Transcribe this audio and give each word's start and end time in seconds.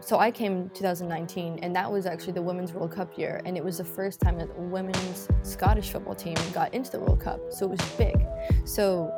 so 0.00 0.18
I 0.18 0.30
came 0.30 0.70
2019, 0.70 1.58
and 1.62 1.74
that 1.74 1.90
was 1.90 2.06
actually 2.06 2.32
the 2.32 2.42
Women's 2.42 2.72
World 2.72 2.92
Cup 2.92 3.18
year, 3.18 3.42
and 3.44 3.56
it 3.56 3.64
was 3.64 3.78
the 3.78 3.84
first 3.84 4.20
time 4.20 4.38
that 4.38 4.54
the 4.54 4.60
women's 4.60 5.28
Scottish 5.42 5.90
football 5.90 6.14
team 6.14 6.36
got 6.52 6.72
into 6.72 6.90
the 6.90 7.00
World 7.00 7.20
Cup, 7.20 7.40
so 7.50 7.66
it 7.66 7.70
was 7.70 7.80
big. 7.92 8.16
So 8.64 9.12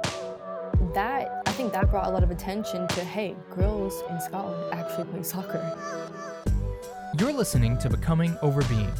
that 0.95 1.43
I 1.46 1.53
think 1.53 1.72
that 1.74 1.90
brought 1.90 2.06
a 2.06 2.11
lot 2.11 2.22
of 2.22 2.30
attention 2.30 2.88
to 2.88 3.04
hey, 3.04 3.37
girls 3.51 4.03
in 4.08 4.21
Scotland 4.21 4.72
actually 4.72 5.04
play 5.04 5.22
soccer. 5.22 5.76
You're 7.19 7.33
listening 7.33 7.76
to 7.78 7.90
Becoming 7.90 8.37
Over 8.40 8.62
Being, 8.62 8.92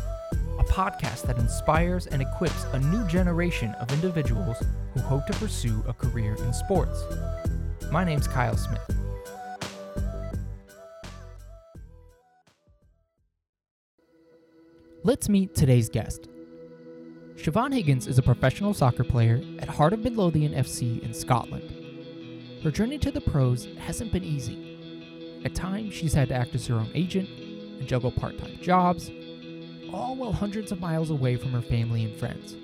a 0.59 0.65
podcast 0.65 1.23
that 1.23 1.39
inspires 1.39 2.07
and 2.09 2.21
equips 2.21 2.65
a 2.73 2.79
new 2.79 3.07
generation 3.07 3.73
of 3.81 3.91
individuals 3.93 4.57
who 4.93 5.01
hope 5.01 5.27
to 5.27 5.33
pursue 5.35 5.83
a 5.89 5.95
career 5.95 6.35
in 6.35 6.53
sports. 6.53 7.03
My 7.91 8.05
name's 8.05 8.29
Kyle 8.29 8.57
Smith. 8.57 9.00
Let's 15.11 15.29
meet 15.29 15.57
today's 15.57 15.89
guest. 15.89 16.29
Siobhan 17.35 17.75
Higgins 17.75 18.07
is 18.07 18.19
a 18.19 18.23
professional 18.23 18.73
soccer 18.73 19.03
player 19.03 19.43
at 19.59 19.69
Heart 19.69 19.95
of 19.95 20.05
Midlothian 20.05 20.53
FC 20.53 21.03
in 21.03 21.13
Scotland. 21.13 21.69
Her 22.63 22.71
journey 22.71 22.97
to 22.99 23.11
the 23.11 23.21
pros 23.21 23.67
hasn't 23.81 24.13
been 24.13 24.23
easy. 24.23 25.41
At 25.45 25.57
times, 25.57 25.95
she's 25.95 26.15
had 26.15 26.29
to 26.29 26.37
act 26.37 26.55
as 26.55 26.65
her 26.69 26.77
own 26.77 26.93
agent 26.95 27.29
and 27.29 27.89
juggle 27.89 28.13
part 28.13 28.39
time 28.39 28.57
jobs, 28.63 29.11
all 29.93 30.15
while 30.15 30.33
hundreds 30.33 30.71
of 30.71 30.79
miles 30.79 31.11
away 31.11 31.35
from 31.35 31.51
her 31.51 31.63
family 31.63 32.05
and 32.05 32.17
friends. 32.17 32.55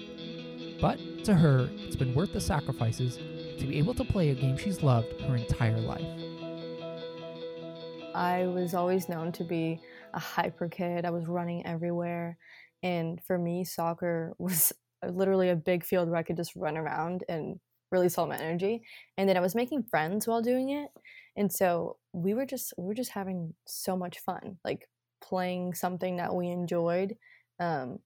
But 0.80 1.01
to 1.24 1.34
her, 1.34 1.68
it's 1.74 1.96
been 1.96 2.15
worth 2.15 2.32
the 2.32 2.40
sacrifices 2.40 3.16
to 3.59 3.66
be 3.66 3.76
able 3.76 3.95
to 3.95 4.04
play 4.04 4.30
a 4.30 4.34
game 4.37 4.56
she's 4.56 4.84
loved 4.84 5.20
her 5.23 5.34
entire 5.34 5.80
life. 5.80 6.06
I 8.15 8.46
was 8.46 8.73
always 8.73 9.09
known 9.09 9.32
to 9.32 9.42
be 9.42 9.80
a 10.16 10.20
hyper 10.20 10.68
kid. 10.68 11.04
I 11.04 11.10
was 11.10 11.28
running 11.28 11.64
everywhere. 11.64 12.38
And 12.82 13.20
for 13.24 13.38
me, 13.38 13.64
soccer 13.64 14.34
was 14.38 14.73
literally 15.06 15.50
a 15.50 15.56
big 15.56 15.84
field 15.84 16.08
where 16.08 16.18
I 16.18 16.24
could 16.24 16.36
just 16.36 16.56
run 16.56 16.76
around 16.76 17.23
and 17.28 17.60
release 17.92 18.18
all 18.18 18.26
my 18.26 18.36
energy. 18.36 18.82
And 19.16 19.28
then 19.28 19.36
I 19.36 19.40
was 19.40 19.54
making 19.54 19.84
friends 19.84 20.26
while 20.26 20.42
doing 20.42 20.70
it. 20.70 20.90
And 21.36 21.52
so 21.52 21.98
we 22.12 22.34
were 22.34 22.46
just 22.46 22.73
we 22.78 22.86
were 22.86 22.95
just 22.95 23.12
having 23.12 23.54
so 23.66 23.96
much 23.96 24.18
fun, 24.20 24.56
like 24.64 24.88
playing 25.23 25.74
something 25.74 26.16
that 26.16 26.34
we 26.34 26.48
enjoyed. 26.48 27.16
Um, 27.60 28.01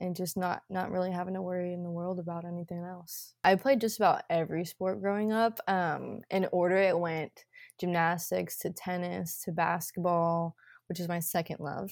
and 0.00 0.16
just 0.16 0.36
not 0.36 0.62
not 0.68 0.90
really 0.90 1.12
having 1.12 1.34
to 1.34 1.42
worry 1.42 1.72
in 1.72 1.84
the 1.84 1.90
world 1.90 2.18
about 2.18 2.44
anything 2.44 2.82
else. 2.82 3.34
I 3.44 3.54
played 3.54 3.80
just 3.80 3.98
about 3.98 4.22
every 4.28 4.64
sport 4.64 5.00
growing 5.00 5.32
up. 5.32 5.60
Um, 5.68 6.22
in 6.30 6.48
order, 6.50 6.76
it 6.76 6.98
went 6.98 7.44
gymnastics 7.78 8.58
to 8.58 8.70
tennis 8.70 9.42
to 9.44 9.52
basketball, 9.52 10.56
which 10.94 11.00
is 11.00 11.08
my 11.08 11.18
second 11.18 11.58
love, 11.58 11.90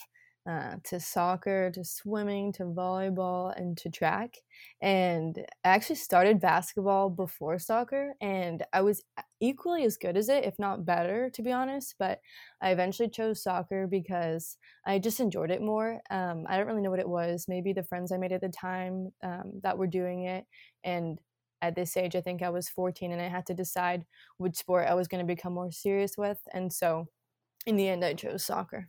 uh, 0.48 0.77
to 0.84 1.00
soccer, 1.00 1.72
to 1.72 1.84
swimming, 1.84 2.53
to 2.53 2.62
volleyball, 2.62 3.53
and 3.56 3.77
to 3.78 3.91
track. 3.91 4.36
And 4.81 5.44
I 5.64 5.70
actually 5.70 5.97
started 5.97 6.41
basketball 6.41 7.11
before 7.11 7.59
soccer, 7.59 8.14
and 8.20 8.64
I 8.72 8.83
was 8.83 9.03
equally 9.41 9.83
as 9.83 9.97
good 9.97 10.17
as 10.17 10.28
it, 10.28 10.44
if 10.44 10.56
not 10.56 10.84
better, 10.84 11.31
to 11.31 11.42
be 11.42 11.50
honest. 11.50 11.97
But 11.98 12.20
I 12.61 12.70
eventually 12.70 13.09
chose 13.09 13.42
soccer 13.42 13.89
because 13.89 14.56
I 14.86 15.00
just 15.00 15.19
enjoyed 15.19 15.50
it 15.50 15.61
more. 15.62 16.00
Um, 16.09 16.44
I 16.48 16.56
don't 16.56 16.69
really 16.69 16.83
know 16.83 16.91
what 16.91 17.00
it 17.00 17.09
was. 17.09 17.47
Maybe 17.48 17.72
the 17.72 17.83
friends 17.83 18.12
I 18.12 18.19
made 18.19 18.31
at 18.33 18.41
the 18.41 18.48
time 18.50 19.12
um, 19.25 19.61
that 19.64 19.78
were 19.78 19.89
doing 19.89 20.25
it, 20.27 20.47
and 20.84 21.20
at 21.61 21.75
this 21.75 21.97
age, 21.97 22.14
I 22.14 22.20
think 22.20 22.41
I 22.42 22.50
was 22.50 22.69
14, 22.69 23.11
and 23.12 23.20
I 23.20 23.28
had 23.28 23.47
to 23.47 23.55
decide 23.55 24.06
which 24.39 24.56
sport 24.56 24.87
I 24.89 24.94
was 24.94 25.09
going 25.09 25.27
to 25.27 25.34
become 25.34 25.55
more 25.55 25.72
serious 25.72 26.16
with. 26.16 26.39
And 26.53 26.72
so, 26.72 27.09
in 27.66 27.77
the 27.77 27.88
end, 27.88 28.05
I 28.05 28.14
chose 28.14 28.44
soccer. 28.44 28.88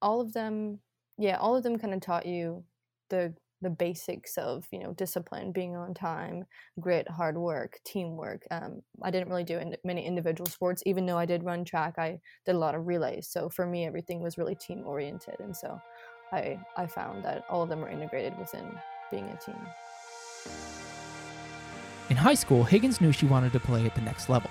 All 0.00 0.20
of 0.20 0.32
them 0.32 0.80
yeah 1.18 1.36
all 1.36 1.56
of 1.56 1.62
them 1.64 1.78
kind 1.78 1.92
of 1.92 2.00
taught 2.00 2.24
you 2.24 2.64
the 3.10 3.34
the 3.60 3.68
basics 3.68 4.38
of 4.38 4.64
you 4.70 4.78
know 4.78 4.92
discipline 4.92 5.50
being 5.50 5.74
on 5.74 5.92
time 5.92 6.44
grit 6.78 7.08
hard 7.10 7.36
work 7.36 7.80
teamwork. 7.84 8.46
Um, 8.52 8.82
i 9.02 9.10
didn't 9.10 9.28
really 9.28 9.42
do 9.42 9.58
in, 9.58 9.76
many 9.84 10.06
individual 10.06 10.46
sports. 10.46 10.82
Even 10.86 11.04
though 11.04 11.18
i 11.18 11.26
did 11.26 11.42
run 11.42 11.64
track 11.64 11.94
i 11.98 12.20
did 12.46 12.54
a 12.54 12.58
lot 12.58 12.76
of 12.76 12.86
relays. 12.86 13.28
So 13.28 13.48
for 13.48 13.66
me 13.66 13.84
everything 13.84 14.22
was 14.22 14.38
really 14.38 14.54
team 14.54 14.84
oriented. 14.86 15.40
And 15.40 15.56
so 15.56 15.80
i 16.32 16.58
i 16.76 16.86
found 16.86 17.24
that 17.24 17.44
all 17.50 17.64
of 17.64 17.68
them 17.68 17.80
were 17.80 17.88
integrated 17.88 18.38
within 18.38 18.70
being 19.10 19.24
a 19.24 19.36
team. 19.44 19.58
In 22.10 22.16
high 22.16 22.34
school 22.34 22.62
higgins 22.62 23.00
knew 23.00 23.10
she 23.10 23.26
wanted 23.26 23.52
to 23.54 23.60
play 23.60 23.84
at 23.84 23.94
the 23.96 24.02
next 24.02 24.28
level. 24.28 24.50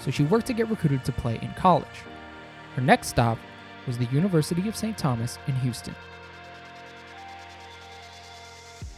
So 0.00 0.10
she 0.10 0.24
worked 0.24 0.48
to 0.48 0.52
get 0.52 0.68
recruited 0.68 1.04
to 1.04 1.12
play 1.12 1.38
in 1.40 1.52
college 1.54 1.86
her 2.74 2.82
next 2.82 3.08
stop 3.08 3.38
was 3.86 3.98
the 3.98 4.06
University 4.06 4.68
of 4.68 4.76
St. 4.76 4.96
Thomas 4.96 5.38
in 5.46 5.54
Houston. 5.56 5.94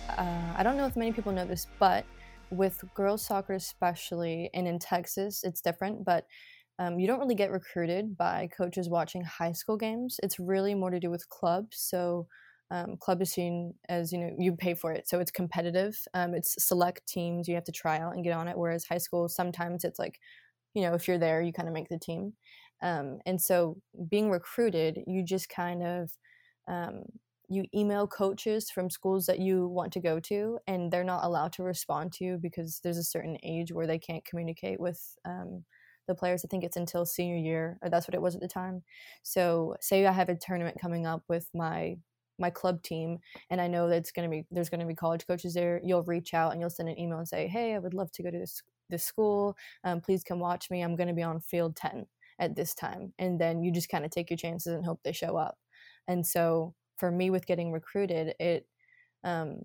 Uh, 0.08 0.54
I 0.56 0.62
don't 0.62 0.76
know 0.76 0.86
if 0.86 0.96
many 0.96 1.12
people 1.12 1.32
know 1.32 1.44
this, 1.44 1.66
but 1.78 2.04
with 2.50 2.84
girls 2.94 3.24
soccer, 3.24 3.54
especially, 3.54 4.50
and 4.54 4.68
in 4.68 4.78
Texas, 4.78 5.42
it's 5.42 5.60
different, 5.60 6.04
but 6.04 6.26
um, 6.78 6.98
you 6.98 7.06
don't 7.06 7.20
really 7.20 7.34
get 7.34 7.50
recruited 7.50 8.16
by 8.16 8.48
coaches 8.56 8.88
watching 8.88 9.22
high 9.22 9.52
school 9.52 9.76
games. 9.76 10.18
It's 10.22 10.38
really 10.38 10.74
more 10.74 10.90
to 10.90 11.00
do 11.00 11.10
with 11.10 11.28
clubs. 11.28 11.78
So, 11.78 12.26
um, 12.70 12.96
club 12.98 13.22
is 13.22 13.32
seen 13.32 13.74
as 13.88 14.12
you 14.12 14.18
know 14.18 14.30
you 14.38 14.56
pay 14.56 14.74
for 14.74 14.92
it, 14.92 15.08
so 15.08 15.20
it's 15.20 15.30
competitive. 15.30 15.96
Um, 16.14 16.34
it's 16.34 16.54
select 16.64 17.06
teams 17.06 17.46
you 17.46 17.54
have 17.54 17.64
to 17.64 17.72
try 17.72 17.98
out 17.98 18.14
and 18.14 18.24
get 18.24 18.32
on 18.32 18.48
it. 18.48 18.58
Whereas 18.58 18.84
high 18.84 18.98
school, 18.98 19.28
sometimes 19.28 19.84
it's 19.84 19.98
like, 19.98 20.18
you 20.74 20.82
know, 20.82 20.94
if 20.94 21.06
you're 21.06 21.18
there, 21.18 21.42
you 21.42 21.52
kind 21.52 21.68
of 21.68 21.74
make 21.74 21.88
the 21.88 21.98
team. 21.98 22.32
Um, 22.84 23.18
and 23.26 23.40
so 23.40 23.78
being 24.10 24.30
recruited, 24.30 25.00
you 25.06 25.24
just 25.24 25.48
kind 25.48 25.82
of 25.82 26.10
um, 26.68 27.04
you 27.48 27.64
email 27.74 28.06
coaches 28.06 28.70
from 28.70 28.90
schools 28.90 29.26
that 29.26 29.40
you 29.40 29.66
want 29.68 29.92
to 29.94 30.00
go 30.00 30.20
to, 30.20 30.58
and 30.66 30.92
they're 30.92 31.04
not 31.04 31.24
allowed 31.24 31.52
to 31.54 31.62
respond 31.62 32.12
to 32.14 32.24
you 32.24 32.38
because 32.40 32.80
there's 32.84 32.98
a 32.98 33.04
certain 33.04 33.38
age 33.42 33.72
where 33.72 33.86
they 33.86 33.98
can't 33.98 34.24
communicate 34.24 34.78
with 34.80 35.00
um, 35.24 35.64
the 36.08 36.14
players. 36.14 36.44
I 36.44 36.48
think 36.48 36.64
it's 36.64 36.76
until 36.76 37.06
senior 37.06 37.36
year, 37.36 37.78
or 37.82 37.90
that's 37.90 38.06
what 38.06 38.14
it 38.14 38.22
was 38.22 38.34
at 38.34 38.42
the 38.42 38.48
time. 38.48 38.82
So, 39.22 39.76
say 39.80 40.06
I 40.06 40.12
have 40.12 40.28
a 40.28 40.36
tournament 40.36 40.78
coming 40.80 41.06
up 41.06 41.22
with 41.28 41.48
my 41.54 41.96
my 42.38 42.50
club 42.50 42.82
team 42.82 43.18
and 43.50 43.60
i 43.60 43.68
know 43.68 43.88
that's 43.88 44.10
going 44.10 44.28
to 44.28 44.30
be 44.30 44.44
there's 44.50 44.68
going 44.68 44.80
to 44.80 44.86
be 44.86 44.94
college 44.94 45.24
coaches 45.26 45.54
there 45.54 45.80
you'll 45.84 46.02
reach 46.02 46.34
out 46.34 46.50
and 46.50 46.60
you'll 46.60 46.68
send 46.70 46.88
an 46.88 46.98
email 46.98 47.18
and 47.18 47.28
say 47.28 47.46
hey 47.46 47.74
i 47.74 47.78
would 47.78 47.94
love 47.94 48.10
to 48.10 48.24
go 48.24 48.30
to 48.30 48.38
this 48.38 48.60
this 48.90 49.04
school 49.04 49.56
um, 49.84 50.00
please 50.00 50.24
come 50.24 50.40
watch 50.40 50.68
me 50.70 50.82
i'm 50.82 50.96
going 50.96 51.08
to 51.08 51.14
be 51.14 51.22
on 51.22 51.40
field 51.40 51.76
10 51.76 52.06
at 52.38 52.56
this 52.56 52.74
time 52.74 53.12
and 53.18 53.40
then 53.40 53.62
you 53.62 53.72
just 53.72 53.88
kind 53.88 54.04
of 54.04 54.10
take 54.10 54.30
your 54.30 54.36
chances 54.36 54.72
and 54.72 54.84
hope 54.84 55.00
they 55.04 55.12
show 55.12 55.36
up 55.36 55.58
and 56.08 56.26
so 56.26 56.74
for 56.98 57.10
me 57.10 57.30
with 57.30 57.46
getting 57.46 57.72
recruited 57.72 58.34
it 58.40 58.66
um, 59.24 59.62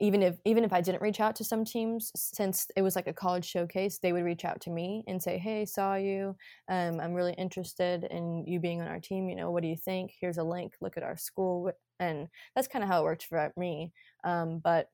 even 0.00 0.22
if 0.22 0.38
even 0.46 0.64
if 0.64 0.72
I 0.72 0.80
didn't 0.80 1.02
reach 1.02 1.20
out 1.20 1.36
to 1.36 1.44
some 1.44 1.64
teams, 1.64 2.10
since 2.16 2.66
it 2.74 2.80
was 2.82 2.96
like 2.96 3.06
a 3.06 3.12
college 3.12 3.44
showcase, 3.44 3.98
they 3.98 4.12
would 4.14 4.24
reach 4.24 4.46
out 4.46 4.60
to 4.62 4.70
me 4.70 5.04
and 5.06 5.22
say, 5.22 5.36
"Hey, 5.36 5.66
saw 5.66 5.94
you. 5.96 6.36
Um, 6.68 7.00
I'm 7.00 7.12
really 7.12 7.34
interested 7.34 8.04
in 8.04 8.46
you 8.46 8.60
being 8.60 8.80
on 8.80 8.88
our 8.88 9.00
team. 9.00 9.28
You 9.28 9.36
know, 9.36 9.50
what 9.50 9.62
do 9.62 9.68
you 9.68 9.76
think? 9.76 10.14
Here's 10.18 10.38
a 10.38 10.44
link. 10.44 10.74
Look 10.80 10.96
at 10.96 11.02
our 11.02 11.16
school." 11.18 11.72
And 11.98 12.28
that's 12.54 12.68
kind 12.68 12.82
of 12.82 12.88
how 12.88 13.00
it 13.02 13.04
worked 13.04 13.24
for 13.24 13.52
me. 13.58 13.92
Um, 14.24 14.58
but 14.60 14.88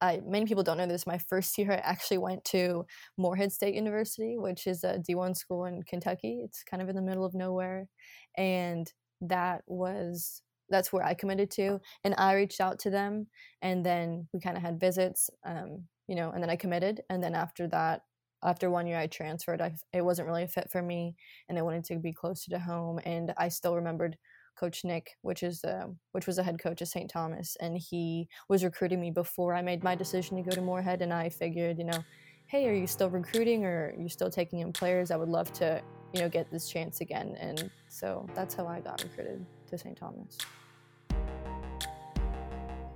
I, 0.00 0.20
many 0.24 0.46
people 0.46 0.62
don't 0.62 0.78
know 0.78 0.86
this. 0.86 1.06
My 1.06 1.18
first 1.18 1.56
year, 1.58 1.72
I 1.72 1.76
actually 1.76 2.18
went 2.18 2.44
to 2.46 2.84
Morehead 3.16 3.52
State 3.52 3.74
University, 3.74 4.36
which 4.38 4.66
is 4.66 4.84
a 4.84 4.98
D1 4.98 5.36
school 5.36 5.64
in 5.64 5.82
Kentucky. 5.82 6.42
It's 6.44 6.62
kind 6.62 6.82
of 6.82 6.88
in 6.88 6.96
the 6.96 7.02
middle 7.02 7.24
of 7.24 7.34
nowhere. 7.34 7.88
And 8.36 8.90
that 9.22 9.62
was, 9.66 10.42
that's 10.68 10.92
where 10.92 11.04
I 11.04 11.14
committed 11.14 11.50
to. 11.52 11.80
And 12.04 12.14
I 12.18 12.34
reached 12.34 12.60
out 12.60 12.78
to 12.80 12.90
them. 12.90 13.26
And 13.62 13.84
then 13.84 14.28
we 14.32 14.40
kind 14.40 14.56
of 14.56 14.62
had 14.62 14.80
visits, 14.80 15.30
um, 15.46 15.84
you 16.08 16.14
know, 16.14 16.30
and 16.30 16.42
then 16.42 16.50
I 16.50 16.56
committed. 16.56 17.00
And 17.08 17.22
then 17.22 17.34
after 17.34 17.66
that, 17.68 18.02
after 18.42 18.70
one 18.70 18.86
year, 18.86 18.98
I 18.98 19.06
transferred. 19.06 19.60
I, 19.60 19.74
it 19.92 20.02
wasn't 20.02 20.28
really 20.28 20.44
a 20.44 20.48
fit 20.48 20.70
for 20.70 20.82
me. 20.82 21.14
And 21.48 21.58
I 21.58 21.62
wanted 21.62 21.84
to 21.84 21.98
be 21.98 22.12
closer 22.12 22.50
to 22.50 22.58
home. 22.58 23.00
And 23.04 23.34
I 23.36 23.48
still 23.48 23.76
remembered 23.76 24.16
Coach 24.60 24.84
Nick, 24.84 25.16
which 25.22 25.42
is 25.42 25.64
uh, 25.64 25.86
which 26.12 26.26
was 26.26 26.36
a 26.36 26.42
head 26.42 26.60
coach 26.62 26.82
of 26.82 26.88
St. 26.88 27.08
Thomas, 27.10 27.56
and 27.60 27.78
he 27.78 28.28
was 28.50 28.62
recruiting 28.62 29.00
me 29.00 29.10
before 29.10 29.54
I 29.54 29.62
made 29.62 29.82
my 29.82 29.94
decision 29.94 30.36
to 30.36 30.42
go 30.42 30.54
to 30.54 30.60
Morehead, 30.60 31.00
And 31.00 31.14
I 31.14 31.30
figured, 31.30 31.78
you 31.78 31.84
know, 31.84 32.04
hey, 32.46 32.68
are 32.68 32.74
you 32.74 32.86
still 32.86 33.08
recruiting 33.08 33.64
or 33.64 33.94
are 33.96 34.02
you 34.02 34.10
still 34.10 34.28
taking 34.28 34.58
in 34.58 34.70
players? 34.70 35.10
I 35.10 35.16
would 35.16 35.30
love 35.30 35.50
to, 35.54 35.80
you 36.12 36.20
know, 36.20 36.28
get 36.28 36.50
this 36.50 36.68
chance 36.68 37.00
again. 37.00 37.36
And 37.40 37.70
so 37.88 38.28
that's 38.34 38.54
how 38.54 38.66
I 38.66 38.80
got 38.80 39.02
recruited 39.02 39.46
to 39.70 39.78
St. 39.78 39.96
Thomas. 39.96 40.36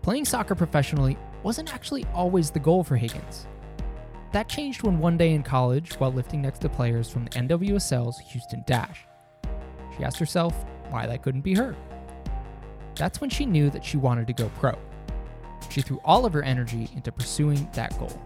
Playing 0.02 0.26
soccer 0.26 0.54
professionally 0.54 1.16
wasn't 1.42 1.72
actually 1.72 2.04
always 2.12 2.50
the 2.50 2.58
goal 2.58 2.84
for 2.84 2.96
Higgins. 2.96 3.46
That 4.32 4.50
changed 4.50 4.82
when 4.82 4.98
one 4.98 5.16
day 5.16 5.32
in 5.32 5.42
college, 5.42 5.94
while 5.94 6.12
lifting 6.12 6.42
next 6.42 6.58
to 6.58 6.68
players 6.68 7.08
from 7.08 7.24
the 7.24 7.30
NWSL's 7.30 8.18
Houston 8.18 8.64
Dash, 8.66 9.06
she 9.96 10.04
asked 10.04 10.18
herself 10.18 10.54
why 10.90 11.06
that 11.06 11.22
couldn't 11.22 11.42
be 11.42 11.54
her. 11.54 11.74
That's 12.96 13.20
when 13.20 13.30
she 13.30 13.44
knew 13.44 13.70
that 13.70 13.84
she 13.84 13.96
wanted 13.96 14.26
to 14.28 14.32
go 14.32 14.50
pro. 14.60 14.78
She 15.70 15.80
threw 15.80 16.00
all 16.04 16.24
of 16.24 16.32
her 16.32 16.42
energy 16.42 16.88
into 16.94 17.10
pursuing 17.10 17.68
that 17.74 17.98
goal. 17.98 18.20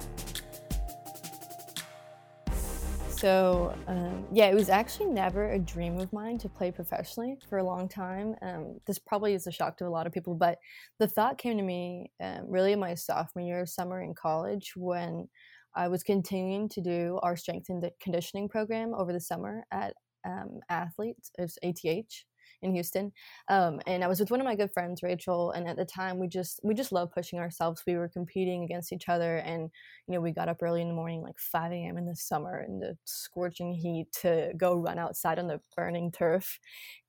So, 3.19 3.75
um, 3.89 4.25
yeah, 4.31 4.47
it 4.47 4.55
was 4.55 4.69
actually 4.69 5.07
never 5.07 5.51
a 5.51 5.59
dream 5.59 5.99
of 5.99 6.13
mine 6.13 6.39
to 6.39 6.49
play 6.49 6.71
professionally 6.71 7.37
for 7.49 7.59
a 7.59 7.65
long 7.65 7.89
time. 7.89 8.37
Um, 8.43 8.79
this 8.87 9.01
probably 9.01 9.35
is 9.35 9.49
a 9.49 9.51
shock 9.51 9.77
to 9.79 9.89
a 9.89 9.91
lot 9.91 10.07
of 10.07 10.13
people, 10.13 10.37
but 10.37 10.59
the 11.01 11.09
thought 11.09 11.37
came 11.37 11.57
to 11.57 11.65
me 11.65 12.13
um, 12.23 12.45
really 12.47 12.73
in 12.73 12.79
my 12.79 12.95
sophomore 12.95 13.45
year 13.45 13.67
summer 13.67 14.03
in 14.03 14.15
college 14.15 14.75
when 14.77 15.29
I 15.75 15.89
was 15.89 16.05
continuing 16.05 16.69
to 16.69 16.81
do 16.81 17.19
our 17.25 17.37
strength 17.37 17.71
and 17.71 17.91
conditioning 18.01 18.49
program 18.49 18.95
over 18.95 19.13
the 19.13 19.21
summer 19.21 19.65
at 19.73 19.95
um, 20.25 20.61
Athletes, 20.69 21.33
it 21.39 21.43
was 21.43 21.59
ATH 21.65 22.25
in 22.63 22.73
Houston. 22.73 23.13
Um, 23.49 23.81
and 23.87 24.03
I 24.03 24.09
was 24.09 24.21
with 24.21 24.31
one 24.31 24.41
of 24.41 24.45
my 24.45 24.55
good 24.57 24.73
friends, 24.73 25.03
Rachel, 25.03 25.53
and 25.53 25.69
at 25.69 25.77
the 25.77 25.85
time 25.85 26.19
we 26.19 26.29
just 26.29 26.61
we 26.63 26.75
just 26.75 26.93
love 26.93 27.11
pushing 27.13 27.39
ourselves. 27.39 27.83
We 27.87 27.97
were 27.97 28.09
competing 28.09 28.65
against 28.65 28.93
each 28.93 29.09
other, 29.09 29.39
and 29.39 29.71
you 30.07 30.15
know 30.15 30.21
we 30.21 30.33
got 30.33 30.49
up 30.49 30.63
early 30.63 30.83
in 30.83 30.89
the 30.89 30.95
morning, 30.95 31.23
like 31.23 31.39
5 31.39 31.73
a.m. 31.73 31.99
in 31.99 32.07
the 32.07 32.17
summer 32.17 32.65
in 32.67 32.81
the 32.81 32.97
scorching 33.05 33.73
heat 33.73 34.07
to 34.23 34.53
go 34.57 34.75
run 34.75 34.99
outside 34.99 35.39
on 35.39 35.47
the 35.47 35.61
burning 35.77 36.11
turf, 36.13 36.59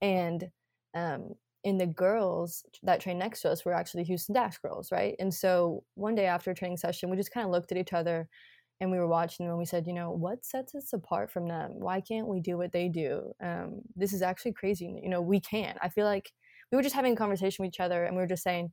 and 0.01 0.49
um, 0.95 1.33
in 1.63 1.77
the 1.77 1.87
girls 1.87 2.63
that 2.83 3.01
trained 3.01 3.19
next 3.19 3.41
to 3.41 3.49
us 3.49 3.65
were 3.65 3.73
actually 3.73 4.03
Houston 4.05 4.33
Dash 4.33 4.57
girls, 4.59 4.91
right? 4.91 5.15
And 5.19 5.33
so 5.33 5.83
one 5.95 6.15
day 6.15 6.25
after 6.25 6.51
a 6.51 6.55
training 6.55 6.77
session, 6.77 7.09
we 7.09 7.17
just 7.17 7.33
kind 7.33 7.45
of 7.45 7.51
looked 7.51 7.71
at 7.71 7.77
each 7.77 7.93
other 7.93 8.29
and 8.81 8.91
we 8.91 8.97
were 8.97 9.07
watching 9.07 9.45
them 9.45 9.51
and 9.51 9.59
we 9.59 9.65
said, 9.65 9.87
you 9.87 9.93
know, 9.93 10.11
what 10.11 10.45
sets 10.45 10.73
us 10.75 10.93
apart 10.93 11.31
from 11.31 11.47
them? 11.47 11.71
Why 11.75 12.01
can't 12.01 12.27
we 12.27 12.39
do 12.39 12.57
what 12.57 12.71
they 12.71 12.87
do? 12.87 13.31
Um, 13.41 13.81
this 13.95 14.13
is 14.13 14.21
actually 14.21 14.53
crazy. 14.53 14.99
You 15.01 15.09
know, 15.09 15.21
we 15.21 15.39
can. 15.39 15.75
I 15.81 15.89
feel 15.89 16.05
like 16.05 16.31
we 16.71 16.77
were 16.77 16.83
just 16.83 16.95
having 16.95 17.13
a 17.13 17.17
conversation 17.17 17.63
with 17.63 17.73
each 17.73 17.79
other 17.79 18.05
and 18.05 18.15
we 18.15 18.21
were 18.21 18.27
just 18.27 18.43
saying, 18.43 18.71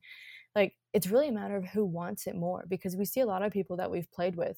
like, 0.55 0.73
it's 0.93 1.07
really 1.07 1.27
a 1.27 1.33
matter 1.33 1.57
of 1.57 1.65
who 1.65 1.85
wants 1.85 2.25
it 2.25 2.35
more 2.35 2.65
because 2.69 2.95
we 2.95 3.05
see 3.05 3.19
a 3.19 3.25
lot 3.25 3.43
of 3.43 3.51
people 3.51 3.77
that 3.77 3.91
we've 3.91 4.11
played 4.11 4.35
with 4.35 4.57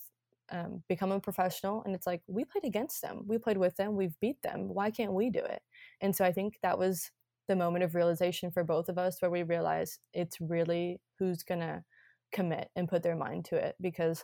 um, 0.52 0.84
become 0.88 1.12
a 1.12 1.20
professional 1.20 1.84
and 1.84 1.96
it's 1.96 2.08
like, 2.08 2.22
we 2.28 2.46
played 2.46 2.66
against 2.66 3.02
them, 3.02 3.24
we 3.28 3.38
played 3.38 3.58
with 3.58 3.76
them, 3.76 3.96
we've 3.96 4.20
beat 4.20 4.42
them. 4.44 4.70
Why 4.70 4.92
can't 4.92 5.14
we 5.14 5.30
do 5.30 5.40
it? 5.40 5.62
And 6.02 6.16
so 6.16 6.24
I 6.24 6.32
think 6.32 6.58
that 6.62 6.78
was 6.78 7.10
the 7.48 7.56
moment 7.56 7.84
of 7.84 7.96
realization 7.96 8.52
for 8.52 8.64
both 8.64 8.88
of 8.88 9.00
us 9.00 9.18
where 9.20 9.32
we 9.32 9.44
realized 9.44 10.00
it's 10.14 10.40
really 10.40 11.02
who's 11.18 11.42
going 11.42 11.62
to 11.62 11.84
commit 12.32 12.70
and 12.76 12.88
put 12.88 13.02
their 13.02 13.16
mind 13.16 13.46
to 13.46 13.56
it 13.56 13.76
because 13.82 14.24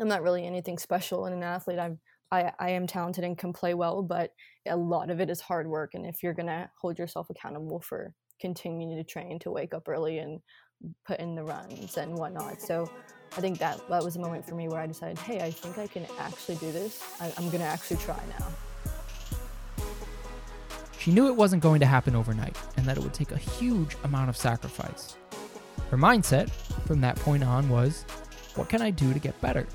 I'm 0.00 0.08
not 0.08 0.22
really 0.22 0.46
anything 0.46 0.78
special 0.78 1.26
in 1.26 1.32
an 1.32 1.42
athlete. 1.42 1.78
I'm 1.78 1.98
I, 2.32 2.50
I 2.58 2.70
am 2.70 2.86
talented 2.86 3.24
and 3.24 3.36
can 3.36 3.52
play 3.52 3.74
well, 3.74 4.02
but 4.02 4.30
a 4.66 4.74
lot 4.74 5.10
of 5.10 5.20
it 5.20 5.28
is 5.28 5.40
hard 5.40 5.66
work. 5.66 5.90
And 5.92 6.06
if 6.06 6.22
you're 6.22 6.32
gonna 6.32 6.70
hold 6.80 6.98
yourself 6.98 7.28
accountable 7.28 7.80
for 7.80 8.14
continuing 8.40 8.96
to 8.96 9.04
train, 9.04 9.38
to 9.40 9.50
wake 9.50 9.74
up 9.74 9.86
early 9.86 10.18
and 10.18 10.40
put 11.06 11.20
in 11.20 11.34
the 11.34 11.44
runs 11.44 11.98
and 11.98 12.14
whatnot, 12.16 12.62
so 12.62 12.90
I 13.36 13.40
think 13.42 13.58
that 13.58 13.86
that 13.90 14.02
was 14.02 14.16
a 14.16 14.18
moment 14.18 14.46
for 14.46 14.54
me 14.54 14.68
where 14.68 14.80
I 14.80 14.86
decided, 14.86 15.18
hey, 15.18 15.40
I 15.40 15.50
think 15.50 15.76
I 15.76 15.86
can 15.86 16.06
actually 16.18 16.56
do 16.56 16.72
this. 16.72 17.02
I, 17.20 17.30
I'm 17.36 17.50
gonna 17.50 17.64
actually 17.64 17.98
try 17.98 18.20
now. 18.38 18.48
She 20.98 21.12
knew 21.12 21.26
it 21.26 21.36
wasn't 21.36 21.62
going 21.62 21.80
to 21.80 21.86
happen 21.86 22.16
overnight 22.16 22.56
and 22.76 22.86
that 22.86 22.96
it 22.96 23.02
would 23.02 23.12
take 23.12 23.32
a 23.32 23.36
huge 23.36 23.96
amount 24.04 24.30
of 24.30 24.36
sacrifice. 24.36 25.16
Her 25.90 25.98
mindset 25.98 26.48
from 26.86 27.00
that 27.02 27.16
point 27.16 27.44
on 27.44 27.68
was, 27.68 28.06
what 28.54 28.68
can 28.70 28.80
I 28.80 28.90
do 28.90 29.12
to 29.12 29.18
get 29.18 29.38
better? 29.40 29.66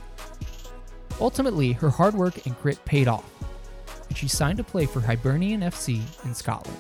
Ultimately, 1.20 1.72
her 1.74 1.90
hard 1.90 2.14
work 2.14 2.46
and 2.46 2.60
grit 2.62 2.84
paid 2.86 3.08
off, 3.08 3.26
and 4.08 4.18
she 4.18 4.28
signed 4.28 4.58
to 4.58 4.64
play 4.64 4.86
for 4.86 5.00
Hibernian 5.00 5.62
FC 5.62 6.02
in 6.26 6.36
Scotland. 6.36 6.78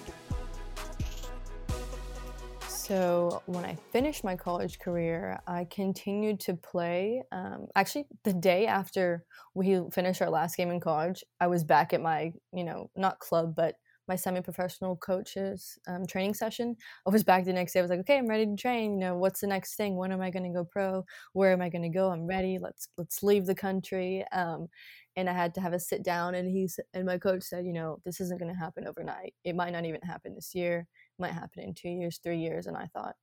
So, 2.67 3.41
when 3.47 3.65
I 3.65 3.75
finished 3.91 4.23
my 4.23 4.35
college 4.35 4.79
career, 4.79 5.39
I 5.45 5.65
continued 5.65 6.39
to 6.41 6.53
play. 6.53 7.23
Um, 7.33 7.67
actually, 7.75 8.05
the 8.23 8.31
day 8.31 8.67
after 8.67 9.25
we 9.55 9.81
finished 9.91 10.21
our 10.21 10.29
last 10.29 10.55
game 10.55 10.69
in 10.69 10.79
college, 10.79 11.23
I 11.41 11.47
was 11.47 11.63
back 11.63 11.91
at 11.91 12.01
my, 12.01 12.31
you 12.53 12.63
know, 12.63 12.89
not 12.95 13.19
club, 13.19 13.55
but 13.55 13.75
my 14.07 14.15
semi-professional 14.15 14.95
coaches 14.97 15.77
um, 15.87 16.05
training 16.05 16.33
session. 16.33 16.75
I 17.05 17.09
was 17.09 17.23
back 17.23 17.45
the 17.45 17.53
next 17.53 17.73
day 17.73 17.79
i 17.79 17.81
was 17.81 17.89
like 17.89 17.99
okay 17.99 18.17
i'm 18.17 18.27
ready 18.27 18.45
to 18.45 18.55
train 18.55 18.93
you 18.93 18.97
know 18.97 19.17
what's 19.17 19.41
the 19.41 19.47
next 19.47 19.75
thing? 19.75 19.95
When 19.95 20.11
am 20.11 20.21
i 20.21 20.29
going 20.29 20.43
to 20.43 20.57
go 20.57 20.65
pro? 20.65 21.03
Where 21.33 21.51
am 21.51 21.61
i 21.61 21.69
going 21.69 21.81
to 21.83 21.89
go? 21.89 22.09
I'm 22.11 22.25
ready 22.27 22.57
let's 22.61 22.89
let's 22.97 23.23
leave 23.23 23.45
the 23.45 23.55
country. 23.55 24.25
Um, 24.31 24.67
and 25.15 25.29
i 25.29 25.33
had 25.33 25.53
to 25.55 25.61
have 25.61 25.73
a 25.73 25.79
sit 25.79 26.03
down 26.03 26.35
and 26.35 26.49
he's 26.49 26.79
and 26.93 27.05
my 27.05 27.17
coach 27.17 27.43
said 27.43 27.65
you 27.65 27.73
know 27.73 27.99
this 28.05 28.21
isn't 28.21 28.39
going 28.39 28.53
to 28.53 28.59
happen 28.59 28.87
overnight. 28.87 29.33
It 29.43 29.55
might 29.55 29.73
not 29.73 29.85
even 29.85 30.01
happen 30.01 30.35
this 30.35 30.53
year. 30.55 30.87
It 31.17 31.21
might 31.21 31.33
happen 31.33 31.63
in 31.63 31.73
two 31.73 31.89
years 31.89 32.19
three 32.23 32.39
years. 32.39 32.67
And 32.67 32.77
i 32.77 32.87
thought 32.93 33.15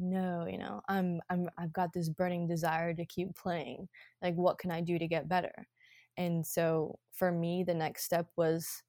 no 0.00 0.44
you 0.50 0.58
know 0.58 0.80
i'm 0.88 1.20
i'm 1.30 1.48
i've 1.56 1.72
got 1.72 1.92
this 1.92 2.08
burning 2.08 2.48
desire 2.48 2.94
to 2.94 3.04
keep 3.06 3.34
playing. 3.36 3.88
Like 4.22 4.34
what 4.34 4.58
can 4.58 4.70
i 4.70 4.80
do 4.80 4.98
to 4.98 5.06
get 5.08 5.28
better? 5.28 5.66
And 6.16 6.46
so 6.46 6.98
for 7.12 7.32
me 7.32 7.64
the 7.64 7.74
next 7.74 8.04
step 8.04 8.26
was 8.36 8.82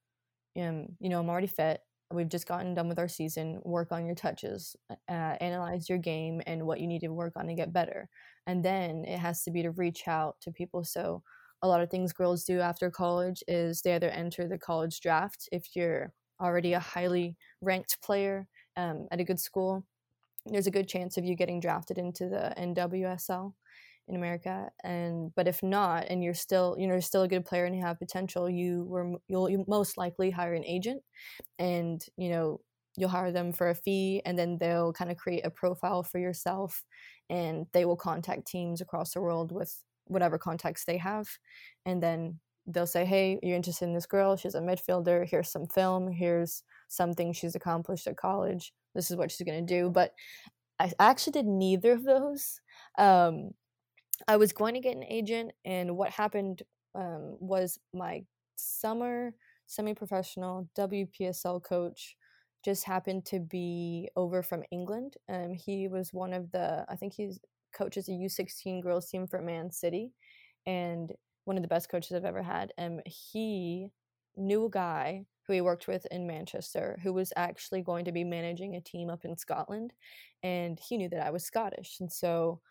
um, 0.57 0.87
you 0.99 1.09
know, 1.09 1.19
I'm 1.19 1.29
already 1.29 1.47
fit. 1.47 1.81
We've 2.11 2.29
just 2.29 2.47
gotten 2.47 2.73
done 2.73 2.87
with 2.87 2.99
our 2.99 3.07
season. 3.07 3.59
Work 3.63 3.91
on 3.91 4.05
your 4.05 4.15
touches, 4.15 4.75
uh, 4.89 5.35
analyze 5.41 5.89
your 5.89 5.97
game 5.97 6.41
and 6.45 6.65
what 6.65 6.79
you 6.79 6.87
need 6.87 7.01
to 7.01 7.09
work 7.09 7.33
on 7.35 7.47
to 7.47 7.55
get 7.55 7.73
better. 7.73 8.09
And 8.47 8.63
then 8.63 9.05
it 9.05 9.17
has 9.17 9.43
to 9.43 9.51
be 9.51 9.63
to 9.63 9.71
reach 9.71 10.07
out 10.07 10.35
to 10.41 10.51
people. 10.51 10.83
So 10.83 11.23
a 11.61 11.67
lot 11.67 11.81
of 11.81 11.89
things 11.89 12.13
girls 12.13 12.43
do 12.43 12.59
after 12.59 12.91
college 12.91 13.43
is 13.47 13.81
they 13.81 13.95
either 13.95 14.09
enter 14.09 14.47
the 14.47 14.57
college 14.57 14.99
draft 14.99 15.49
if 15.51 15.75
you're 15.75 16.13
already 16.39 16.73
a 16.73 16.79
highly 16.79 17.35
ranked 17.61 17.99
player 18.01 18.47
um, 18.77 19.07
at 19.11 19.19
a 19.19 19.23
good 19.23 19.39
school. 19.39 19.83
There's 20.45 20.67
a 20.67 20.71
good 20.71 20.87
chance 20.87 21.17
of 21.17 21.25
you 21.25 21.35
getting 21.35 21.59
drafted 21.59 21.97
into 21.97 22.29
the 22.29 22.53
NWSL 22.57 23.53
in 24.07 24.15
America. 24.15 24.69
And 24.83 25.33
but 25.35 25.47
if 25.47 25.63
not, 25.63 26.05
and 26.09 26.23
you're 26.23 26.33
still 26.33 26.75
you 26.79 26.87
know 26.87 26.93
you're 26.95 27.01
still 27.01 27.23
a 27.23 27.27
good 27.27 27.45
player 27.45 27.65
and 27.65 27.75
you 27.75 27.81
have 27.83 27.99
potential, 27.99 28.49
you 28.49 28.85
were 28.85 29.13
you'll 29.27 29.49
you 29.49 29.65
most 29.67 29.97
likely 29.97 30.31
hire 30.31 30.53
an 30.53 30.65
agent, 30.65 31.03
and 31.59 32.05
you 32.17 32.29
know 32.29 32.61
you'll 32.97 33.09
hire 33.09 33.31
them 33.31 33.51
for 33.51 33.69
a 33.69 33.75
fee, 33.75 34.21
and 34.25 34.37
then 34.39 34.57
they'll 34.57 34.93
kind 34.93 35.11
of 35.11 35.17
create 35.17 35.45
a 35.45 35.49
profile 35.51 36.03
for 36.03 36.19
yourself, 36.19 36.83
and 37.29 37.67
they 37.73 37.85
will 37.85 37.97
contact 37.97 38.47
teams 38.47 38.81
across 38.81 39.13
the 39.13 39.21
world 39.21 39.51
with 39.51 39.83
whatever 40.07 40.37
contacts 40.37 40.85
they 40.85 40.97
have, 40.97 41.27
and 41.85 42.01
then 42.03 42.39
they'll 42.67 42.87
say, 42.87 43.05
"Hey, 43.05 43.39
you're 43.43 43.55
interested 43.55 43.85
in 43.85 43.93
this 43.93 44.05
girl? 44.07 44.35
She's 44.37 44.55
a 44.55 44.61
midfielder. 44.61 45.27
Here's 45.27 45.49
some 45.51 45.67
film. 45.67 46.11
Here's 46.11 46.63
something 46.87 47.33
she's 47.33 47.55
accomplished 47.55 48.07
at 48.07 48.17
college. 48.17 48.73
This 48.95 49.11
is 49.11 49.17
what 49.17 49.31
she's 49.31 49.45
gonna 49.45 49.61
do." 49.61 49.89
But 49.89 50.13
I 50.79 50.91
actually 50.99 51.33
did 51.33 51.45
neither 51.47 51.93
of 51.93 52.03
those. 52.03 52.61
Um, 52.97 53.51
I 54.27 54.37
was 54.37 54.53
going 54.53 54.73
to 54.75 54.79
get 54.79 54.95
an 54.95 55.03
agent, 55.03 55.51
and 55.63 55.97
what 55.97 56.09
happened 56.09 56.63
um, 56.93 57.37
was 57.39 57.79
my 57.93 58.23
summer 58.55 59.33
semi 59.67 59.93
professional 59.93 60.69
WPSL 60.77 61.63
coach 61.63 62.15
just 62.63 62.83
happened 62.83 63.25
to 63.25 63.39
be 63.39 64.09
over 64.15 64.41
from 64.41 64.63
England. 64.71 65.15
Um, 65.29 65.53
he 65.53 65.87
was 65.87 66.13
one 66.13 66.33
of 66.33 66.51
the, 66.51 66.85
I 66.89 66.95
think 66.95 67.13
he's 67.13 67.39
coaches 67.75 68.07
a 68.07 68.11
U16 68.11 68.81
girls 68.81 69.07
team 69.09 69.27
for 69.27 69.41
Man 69.41 69.71
City, 69.71 70.11
and 70.65 71.11
one 71.43 71.57
of 71.57 71.61
the 71.61 71.69
best 71.69 71.89
coaches 71.89 72.13
I've 72.13 72.25
ever 72.25 72.41
had. 72.41 72.73
And 72.77 73.01
he 73.05 73.89
knew 74.35 74.65
a 74.65 74.69
guy 74.69 75.25
who 75.45 75.53
he 75.53 75.61
worked 75.61 75.87
with 75.87 76.05
in 76.07 76.25
Manchester 76.25 76.99
who 77.03 77.13
was 77.13 77.31
actually 77.35 77.83
going 77.83 78.05
to 78.05 78.11
be 78.11 78.23
managing 78.23 78.75
a 78.75 78.81
team 78.81 79.09
up 79.09 79.25
in 79.25 79.37
Scotland, 79.37 79.93
and 80.41 80.79
he 80.79 80.97
knew 80.97 81.09
that 81.09 81.25
I 81.25 81.31
was 81.31 81.45
Scottish, 81.45 81.97
and 81.99 82.11
so 82.11 82.61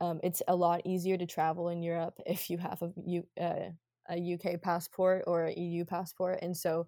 um, 0.00 0.20
it's 0.22 0.42
a 0.48 0.54
lot 0.54 0.82
easier 0.84 1.16
to 1.16 1.26
travel 1.26 1.68
in 1.68 1.82
Europe 1.82 2.14
if 2.26 2.50
you 2.50 2.58
have 2.58 2.82
a, 2.82 2.92
U, 3.06 3.24
uh, 3.40 3.70
a 4.10 4.34
UK 4.34 4.60
passport 4.60 5.24
or 5.26 5.46
a 5.46 5.54
EU 5.54 5.84
passport. 5.84 6.40
And 6.42 6.56
so 6.56 6.86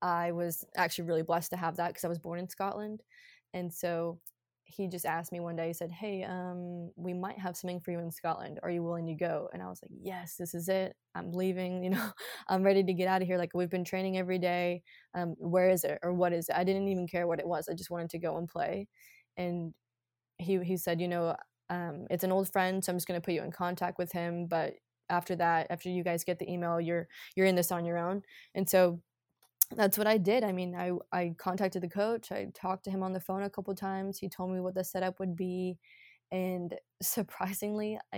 I 0.00 0.32
was 0.32 0.64
actually 0.76 1.08
really 1.08 1.22
blessed 1.22 1.50
to 1.50 1.56
have 1.56 1.76
that 1.76 1.88
because 1.88 2.04
I 2.04 2.08
was 2.08 2.18
born 2.18 2.38
in 2.38 2.48
Scotland. 2.48 3.02
And 3.54 3.72
so 3.72 4.20
he 4.64 4.86
just 4.86 5.06
asked 5.06 5.32
me 5.32 5.40
one 5.40 5.56
day, 5.56 5.68
he 5.68 5.72
said, 5.72 5.90
Hey, 5.90 6.22
um, 6.24 6.90
we 6.94 7.14
might 7.14 7.38
have 7.38 7.56
something 7.56 7.80
for 7.80 7.90
you 7.90 7.98
in 8.00 8.10
Scotland. 8.10 8.60
Are 8.62 8.70
you 8.70 8.82
willing 8.82 9.06
to 9.06 9.14
go? 9.14 9.48
And 9.52 9.62
I 9.62 9.68
was 9.68 9.80
like, 9.82 9.90
Yes, 10.02 10.36
this 10.36 10.54
is 10.54 10.68
it. 10.68 10.94
I'm 11.14 11.32
leaving. 11.32 11.82
You 11.88 11.90
know, 11.90 12.10
I'm 12.48 12.62
ready 12.62 12.84
to 12.84 12.92
get 12.92 13.08
out 13.08 13.22
of 13.22 13.28
here. 13.28 13.38
Like, 13.38 13.52
we've 13.54 13.70
been 13.70 13.84
training 13.84 14.18
every 14.18 14.38
day. 14.38 14.82
Um, 15.14 15.34
where 15.38 15.70
is 15.70 15.84
it 15.84 15.98
or 16.02 16.12
what 16.12 16.32
is 16.34 16.48
it? 16.50 16.56
I 16.56 16.64
didn't 16.64 16.88
even 16.88 17.08
care 17.08 17.26
what 17.26 17.40
it 17.40 17.48
was. 17.48 17.68
I 17.68 17.74
just 17.74 17.90
wanted 17.90 18.10
to 18.10 18.18
go 18.18 18.36
and 18.36 18.46
play. 18.48 18.88
And 19.38 19.72
he, 20.38 20.62
he 20.62 20.76
said, 20.76 21.00
You 21.00 21.08
know, 21.08 21.34
um, 21.70 22.06
it's 22.10 22.24
an 22.24 22.32
old 22.32 22.50
friend, 22.50 22.84
so 22.84 22.92
I'm 22.92 22.96
just 22.96 23.08
going 23.08 23.20
to 23.20 23.24
put 23.24 23.34
you 23.34 23.42
in 23.42 23.52
contact 23.52 23.98
with 23.98 24.12
him. 24.12 24.46
But 24.46 24.74
after 25.10 25.36
that, 25.36 25.68
after 25.70 25.88
you 25.88 26.02
guys 26.04 26.24
get 26.24 26.38
the 26.38 26.50
email, 26.50 26.80
you're 26.80 27.08
you're 27.36 27.46
in 27.46 27.56
this 27.56 27.72
on 27.72 27.84
your 27.84 27.98
own. 27.98 28.22
And 28.54 28.68
so 28.68 29.00
that's 29.76 29.98
what 29.98 30.06
I 30.06 30.18
did. 30.18 30.44
I 30.44 30.52
mean, 30.52 30.74
I 30.74 30.92
I 31.12 31.34
contacted 31.38 31.82
the 31.82 31.88
coach. 31.88 32.32
I 32.32 32.48
talked 32.54 32.84
to 32.84 32.90
him 32.90 33.02
on 33.02 33.12
the 33.12 33.20
phone 33.20 33.42
a 33.42 33.50
couple 33.50 33.74
times. 33.74 34.18
He 34.18 34.28
told 34.28 34.50
me 34.50 34.60
what 34.60 34.74
the 34.74 34.84
setup 34.84 35.20
would 35.20 35.36
be, 35.36 35.78
and 36.30 36.74
surprisingly, 37.02 37.98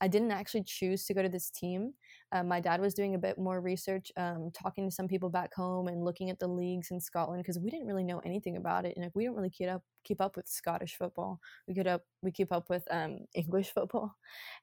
I 0.00 0.08
didn't 0.08 0.30
actually 0.30 0.64
choose 0.64 1.04
to 1.06 1.14
go 1.14 1.22
to 1.22 1.28
this 1.28 1.50
team. 1.50 1.92
Uh, 2.32 2.42
my 2.42 2.60
dad 2.60 2.80
was 2.80 2.94
doing 2.94 3.14
a 3.14 3.18
bit 3.18 3.38
more 3.38 3.60
research, 3.60 4.10
um, 4.16 4.50
talking 4.52 4.88
to 4.88 4.94
some 4.94 5.08
people 5.08 5.30
back 5.30 5.54
home 5.54 5.88
and 5.88 6.04
looking 6.04 6.30
at 6.30 6.38
the 6.38 6.46
leagues 6.46 6.90
in 6.90 7.00
Scotland 7.00 7.42
because 7.42 7.58
we 7.58 7.70
didn't 7.70 7.86
really 7.86 8.04
know 8.04 8.20
anything 8.20 8.56
about 8.56 8.84
it, 8.84 8.94
and 8.96 9.04
like, 9.04 9.14
we 9.14 9.24
didn't 9.24 9.36
really 9.36 9.50
keep 9.50 9.68
up 9.68 9.82
keep 10.04 10.20
up 10.20 10.36
with 10.36 10.48
Scottish 10.48 10.96
football. 10.96 11.40
We 11.66 11.78
up 11.82 12.02
we 12.22 12.32
keep 12.32 12.52
up 12.52 12.68
with 12.70 12.84
um, 12.90 13.18
English 13.34 13.70
football, 13.72 14.14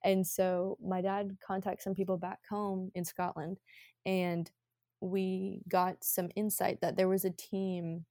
and 0.04 0.26
so 0.26 0.78
my 0.84 1.02
dad 1.02 1.38
contacted 1.46 1.84
some 1.84 1.96
people 1.96 2.18
back 2.18 2.40
home 2.50 2.92
in 2.96 3.06
Scotland, 3.06 3.60
and 4.06 4.50
we 5.02 5.62
got 5.70 6.04
some 6.04 6.30
insight 6.36 6.82
that 6.82 6.98
there 6.98 7.08
was 7.08 7.26
a 7.26 7.32
team 7.32 8.06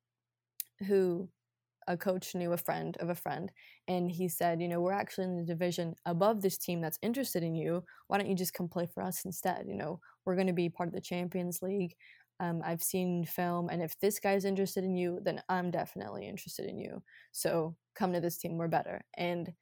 who 0.87 1.29
a 1.89 1.97
coach 1.97 2.35
knew 2.35 2.53
a 2.53 2.57
friend 2.57 2.97
of 2.99 3.11
a 3.11 3.15
friend 3.15 3.53
and 3.89 4.11
he 4.11 4.29
said 4.29 4.61
you 4.61 4.69
know 4.69 4.81
we're 4.81 4.93
actually 4.93 5.25
in 5.25 5.37
the 5.37 5.45
division 5.45 5.95
above 6.07 6.43
this 6.43 6.59
team 6.59 6.81
that's 6.81 6.99
interested 7.03 7.43
in 7.43 7.55
you. 7.55 7.85
Why 8.09 8.19
don't 8.19 8.29
you 8.29 8.35
just 8.35 8.55
come 8.55 8.69
play 8.69 8.87
for 8.87 9.03
us 9.03 9.25
instead? 9.25 9.67
You 9.69 9.77
know 9.77 10.01
we're 10.25 10.37
going 10.37 10.47
to 10.47 10.53
be 10.53 10.69
part 10.69 10.89
of 10.89 10.95
the 10.95 11.01
champions 11.01 11.63
league. 11.63 11.95
Um, 12.41 12.63
i've 12.65 12.83
seen 12.83 13.25
film 13.25 13.69
and 13.71 13.81
if 13.81 13.97
this 14.01 14.19
guy's 14.19 14.45
interested 14.45 14.83
in 14.83 14.97
you 14.97 15.21
then 15.23 15.41
i'm 15.49 15.71
definitely 15.71 16.27
interested 16.29 16.67
in 16.67 16.79
you. 16.79 17.03
So 17.33 17.77
come 17.95 18.13
to 18.13 18.21
this 18.21 18.39
team 18.39 18.59
we're 18.59 18.69
better. 18.69 19.05
And 19.17 19.53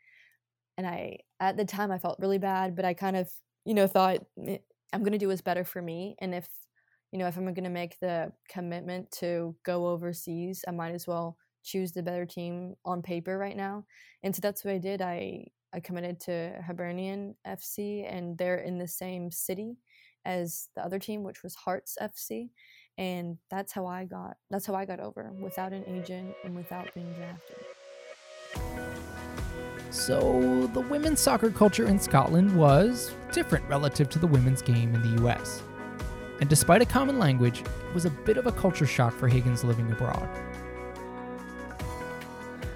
and 0.76 0.86
i 0.86 1.18
at 1.40 1.56
the 1.56 1.64
time 1.64 1.90
i 1.90 1.98
felt 1.98 2.18
really 2.18 2.38
bad 2.38 2.74
but 2.74 2.84
i 2.84 2.94
kind 2.94 3.16
of 3.16 3.30
you 3.64 3.74
know 3.74 3.86
thought 3.86 4.18
eh, 4.46 4.58
i'm 4.92 5.02
going 5.02 5.12
to 5.12 5.18
do 5.18 5.28
what's 5.28 5.40
better 5.40 5.64
for 5.64 5.82
me 5.82 6.16
and 6.20 6.34
if 6.34 6.48
you 7.12 7.18
know 7.18 7.26
if 7.26 7.36
i'm 7.36 7.44
going 7.44 7.64
to 7.64 7.70
make 7.70 7.98
the 8.00 8.32
commitment 8.48 9.10
to 9.10 9.54
go 9.64 9.88
overseas 9.88 10.64
i 10.66 10.70
might 10.70 10.94
as 10.94 11.06
well 11.06 11.36
choose 11.62 11.92
the 11.92 12.02
better 12.02 12.26
team 12.26 12.74
on 12.84 13.02
paper 13.02 13.38
right 13.38 13.56
now. 13.56 13.84
And 14.22 14.34
so 14.34 14.40
that's 14.40 14.64
what 14.64 14.74
I 14.74 14.78
did. 14.78 15.02
I 15.02 15.46
I 15.74 15.80
committed 15.80 16.20
to 16.20 16.62
Hibernian 16.66 17.34
FC, 17.46 18.06
and 18.06 18.36
they're 18.36 18.58
in 18.58 18.78
the 18.78 18.88
same 18.88 19.30
city 19.30 19.78
as 20.24 20.68
the 20.76 20.84
other 20.84 20.98
team, 20.98 21.22
which 21.22 21.42
was 21.42 21.54
Hearts 21.54 21.96
FC. 22.00 22.50
And 22.98 23.38
that's 23.50 23.72
how 23.72 23.86
I 23.86 24.04
got. 24.04 24.36
That's 24.50 24.66
how 24.66 24.74
I 24.74 24.84
got 24.84 25.00
over 25.00 25.32
without 25.40 25.72
an 25.72 25.84
agent 25.86 26.34
and 26.44 26.54
without 26.54 26.92
being 26.94 27.10
drafted. 27.14 27.56
So 29.90 30.66
the 30.74 30.80
women's 30.80 31.20
soccer 31.20 31.50
culture 31.50 31.86
in 31.86 31.98
Scotland 31.98 32.54
was 32.56 33.14
different 33.32 33.66
relative 33.68 34.10
to 34.10 34.18
the 34.18 34.26
women's 34.26 34.60
game 34.60 34.94
in 34.94 35.02
the 35.02 35.22
US. 35.24 35.62
And 36.40 36.50
despite 36.50 36.82
a 36.82 36.86
common 36.86 37.18
language, 37.18 37.60
it 37.60 37.94
was 37.94 38.04
a 38.04 38.10
bit 38.10 38.36
of 38.36 38.46
a 38.46 38.52
culture 38.52 38.86
shock 38.86 39.14
for 39.14 39.28
Higgins 39.28 39.64
living 39.64 39.90
abroad. 39.90 40.28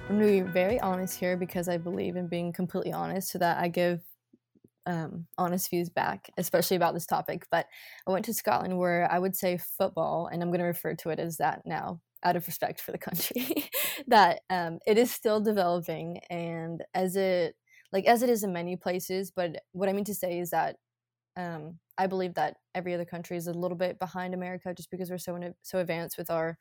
I'm 0.08 0.20
going 0.20 0.38
to 0.38 0.44
be 0.44 0.50
very 0.52 0.78
honest 0.78 1.18
here 1.18 1.36
because 1.36 1.68
I 1.68 1.78
believe 1.78 2.14
in 2.14 2.28
being 2.28 2.52
completely 2.52 2.92
honest 2.92 3.28
so 3.28 3.38
that 3.38 3.58
I 3.58 3.66
give 3.66 4.02
um, 4.86 5.26
honest 5.36 5.68
views 5.68 5.88
back, 5.88 6.30
especially 6.38 6.76
about 6.76 6.94
this 6.94 7.06
topic. 7.06 7.44
But 7.50 7.66
I 8.06 8.12
went 8.12 8.24
to 8.26 8.34
Scotland 8.34 8.78
where 8.78 9.10
I 9.10 9.18
would 9.18 9.34
say 9.34 9.58
football, 9.58 10.28
and 10.30 10.42
I'm 10.42 10.50
going 10.50 10.60
to 10.60 10.66
refer 10.66 10.94
to 10.94 11.10
it 11.10 11.18
as 11.18 11.38
that 11.38 11.62
now 11.66 12.00
out 12.22 12.36
of 12.36 12.46
respect 12.46 12.80
for 12.80 12.92
the 12.92 12.98
country, 12.98 13.68
that 14.06 14.42
um, 14.48 14.78
it 14.86 14.96
is 14.96 15.10
still 15.10 15.40
developing 15.40 16.20
and 16.30 16.84
as 16.94 17.16
it 17.16 17.56
like 17.92 18.06
as 18.06 18.22
it 18.22 18.30
is 18.30 18.44
in 18.44 18.52
many 18.52 18.76
places. 18.76 19.32
But 19.34 19.56
what 19.72 19.88
I 19.88 19.92
mean 19.92 20.04
to 20.04 20.14
say 20.14 20.38
is 20.38 20.50
that 20.50 20.76
um, 21.36 21.80
I 21.98 22.06
believe 22.06 22.34
that 22.34 22.58
every 22.76 22.94
other 22.94 23.04
country 23.04 23.36
is 23.36 23.48
a 23.48 23.52
little 23.52 23.76
bit 23.76 23.98
behind 23.98 24.34
America 24.34 24.72
just 24.72 24.90
because 24.92 25.10
we're 25.10 25.18
so 25.18 25.36
so 25.62 25.80
advanced 25.80 26.16
with 26.16 26.30
our 26.30 26.58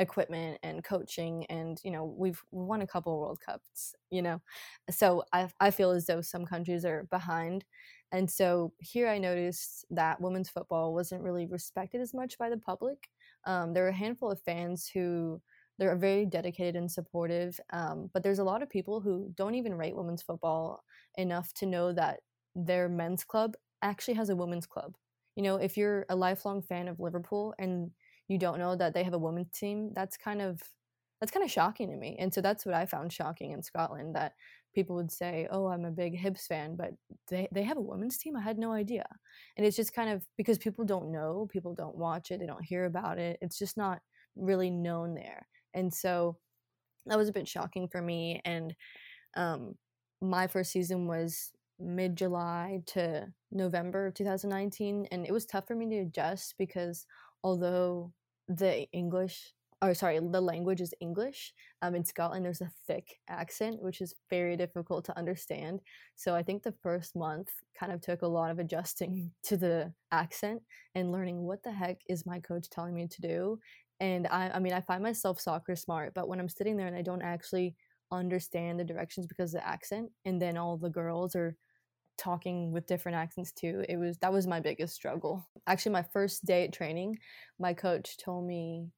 equipment 0.00 0.58
and 0.64 0.82
coaching 0.84 1.46
and 1.46 1.80
you 1.84 1.92
know 1.92 2.04
we've 2.04 2.42
won 2.50 2.82
a 2.82 2.86
couple 2.88 3.20
world 3.20 3.38
cups 3.44 3.94
you 4.10 4.22
know? 4.22 4.42
So 4.90 5.24
I, 5.32 5.48
I 5.60 5.70
feel 5.70 5.92
as 5.92 6.06
though 6.06 6.20
some 6.22 6.44
countries 6.46 6.84
are 6.84 7.04
behind. 7.10 7.64
And 8.12 8.28
so 8.30 8.72
here 8.80 9.08
i 9.08 9.18
noticed 9.18 9.84
that 9.90 10.20
women's 10.20 10.50
football 10.50 10.94
wasn't 10.94 11.22
really 11.22 11.46
respected 11.46 12.00
as 12.00 12.12
much 12.14 12.38
by 12.38 12.50
the 12.50 12.56
public. 12.58 13.08
Um, 13.44 13.72
there 13.74 13.84
are 13.86 13.88
a 13.90 13.92
handful 13.92 14.30
of 14.30 14.40
fans 14.42 14.88
who 14.92 15.40
they're 15.78 15.96
very 15.96 16.26
dedicated 16.26 16.76
and 16.76 16.90
supportive 16.90 17.58
um, 17.72 18.10
but 18.12 18.22
there's 18.22 18.38
a 18.40 18.44
lot 18.44 18.62
of 18.62 18.68
people 18.70 19.00
who 19.00 19.32
don't 19.36 19.54
even 19.54 19.74
rate 19.74 19.96
women's 19.96 20.22
football 20.22 20.84
enough 21.16 21.52
to 21.54 21.66
know 21.66 21.92
that 21.92 22.20
their 22.54 22.88
men's 22.88 23.24
club 23.24 23.54
actually 23.82 24.14
has 24.14 24.28
a 24.28 24.36
women's 24.36 24.66
club. 24.66 24.94
You 25.36 25.42
know 25.44 25.56
if 25.56 25.76
you're 25.76 26.04
a 26.10 26.16
lifelong 26.16 26.62
fan 26.62 26.88
of 26.88 27.00
liverpool 27.00 27.54
and 27.58 27.92
you 28.30 28.38
don't 28.38 28.60
know 28.60 28.76
that 28.76 28.94
they 28.94 29.02
have 29.02 29.12
a 29.12 29.18
women's 29.18 29.50
team 29.50 29.90
that's 29.92 30.16
kind 30.16 30.40
of 30.40 30.62
that's 31.20 31.32
kind 31.32 31.44
of 31.44 31.50
shocking 31.50 31.90
to 31.90 31.96
me 31.96 32.16
and 32.20 32.32
so 32.32 32.40
that's 32.40 32.64
what 32.64 32.74
i 32.74 32.86
found 32.86 33.12
shocking 33.12 33.50
in 33.50 33.62
scotland 33.62 34.14
that 34.14 34.32
people 34.72 34.94
would 34.94 35.10
say 35.10 35.48
oh 35.50 35.66
i'm 35.66 35.84
a 35.84 35.90
big 35.90 36.16
hibs 36.16 36.46
fan 36.46 36.76
but 36.76 36.92
they, 37.28 37.48
they 37.52 37.64
have 37.64 37.76
a 37.76 37.80
women's 37.80 38.18
team? 38.18 38.36
I 38.36 38.40
had 38.40 38.56
no 38.56 38.72
idea 38.72 39.04
and 39.56 39.66
it's 39.66 39.76
just 39.76 39.92
kind 39.92 40.10
of 40.10 40.24
because 40.36 40.58
people 40.58 40.84
don't 40.84 41.10
know 41.10 41.48
people 41.50 41.74
don't 41.74 41.96
watch 41.96 42.30
it 42.30 42.38
they 42.38 42.46
don't 42.46 42.64
hear 42.64 42.84
about 42.84 43.18
it 43.18 43.36
it's 43.42 43.58
just 43.58 43.76
not 43.76 44.00
really 44.36 44.70
known 44.70 45.14
there 45.14 45.46
and 45.74 45.92
so 45.92 46.38
that 47.06 47.18
was 47.18 47.28
a 47.28 47.32
bit 47.32 47.48
shocking 47.48 47.88
for 47.88 48.00
me 48.00 48.40
and 48.44 48.74
um, 49.36 49.74
my 50.20 50.46
first 50.46 50.70
season 50.70 51.06
was 51.06 51.50
mid 51.80 52.14
July 52.14 52.82
to 52.86 53.26
November 53.50 54.06
of 54.06 54.14
2019 54.14 55.08
and 55.10 55.26
it 55.26 55.32
was 55.32 55.46
tough 55.46 55.66
for 55.66 55.74
me 55.74 55.88
to 55.88 55.98
adjust 55.98 56.54
because 56.58 57.06
although 57.42 58.12
the 58.50 58.86
English 58.92 59.52
or 59.82 59.94
sorry, 59.94 60.18
the 60.18 60.40
language 60.40 60.80
is 60.80 60.92
English. 61.00 61.54
Um, 61.80 61.94
in 61.94 62.04
Scotland, 62.04 62.44
there's 62.44 62.60
a 62.60 62.70
thick 62.86 63.18
accent, 63.28 63.80
which 63.80 64.02
is 64.02 64.14
very 64.28 64.56
difficult 64.56 65.06
to 65.06 65.16
understand. 65.16 65.80
So 66.16 66.34
I 66.34 66.42
think 66.42 66.62
the 66.62 66.74
first 66.82 67.16
month 67.16 67.48
kind 67.78 67.90
of 67.90 68.02
took 68.02 68.20
a 68.22 68.26
lot 68.26 68.50
of 68.50 68.58
adjusting 68.58 69.30
to 69.44 69.56
the 69.56 69.92
accent 70.12 70.60
and 70.94 71.12
learning 71.12 71.38
what 71.38 71.62
the 71.62 71.72
heck 71.72 71.96
is 72.08 72.26
my 72.26 72.40
coach 72.40 72.68
telling 72.68 72.94
me 72.94 73.08
to 73.08 73.22
do. 73.22 73.58
And 74.00 74.26
I, 74.26 74.50
I 74.50 74.58
mean, 74.58 74.74
I 74.74 74.80
find 74.82 75.02
myself 75.02 75.40
soccer 75.40 75.76
smart, 75.76 76.12
but 76.14 76.28
when 76.28 76.40
I'm 76.40 76.48
sitting 76.48 76.76
there 76.76 76.86
and 76.86 76.96
I 76.96 77.02
don't 77.02 77.22
actually 77.22 77.74
understand 78.12 78.78
the 78.78 78.84
directions 78.84 79.26
because 79.26 79.54
of 79.54 79.60
the 79.60 79.66
accent, 79.66 80.10
and 80.24 80.40
then 80.40 80.58
all 80.58 80.76
the 80.76 80.90
girls 80.90 81.34
are 81.36 81.56
talking 82.20 82.70
with 82.70 82.86
different 82.86 83.16
accents 83.16 83.50
too 83.50 83.84
it 83.88 83.96
was 83.96 84.18
that 84.18 84.32
was 84.32 84.46
my 84.46 84.60
biggest 84.60 84.94
struggle. 84.94 85.48
Actually 85.66 85.92
my 85.92 86.02
first 86.02 86.44
day 86.44 86.64
at 86.64 86.72
training 86.72 87.18
my 87.58 87.72
coach 87.72 88.18
told 88.18 88.46
me 88.46 88.88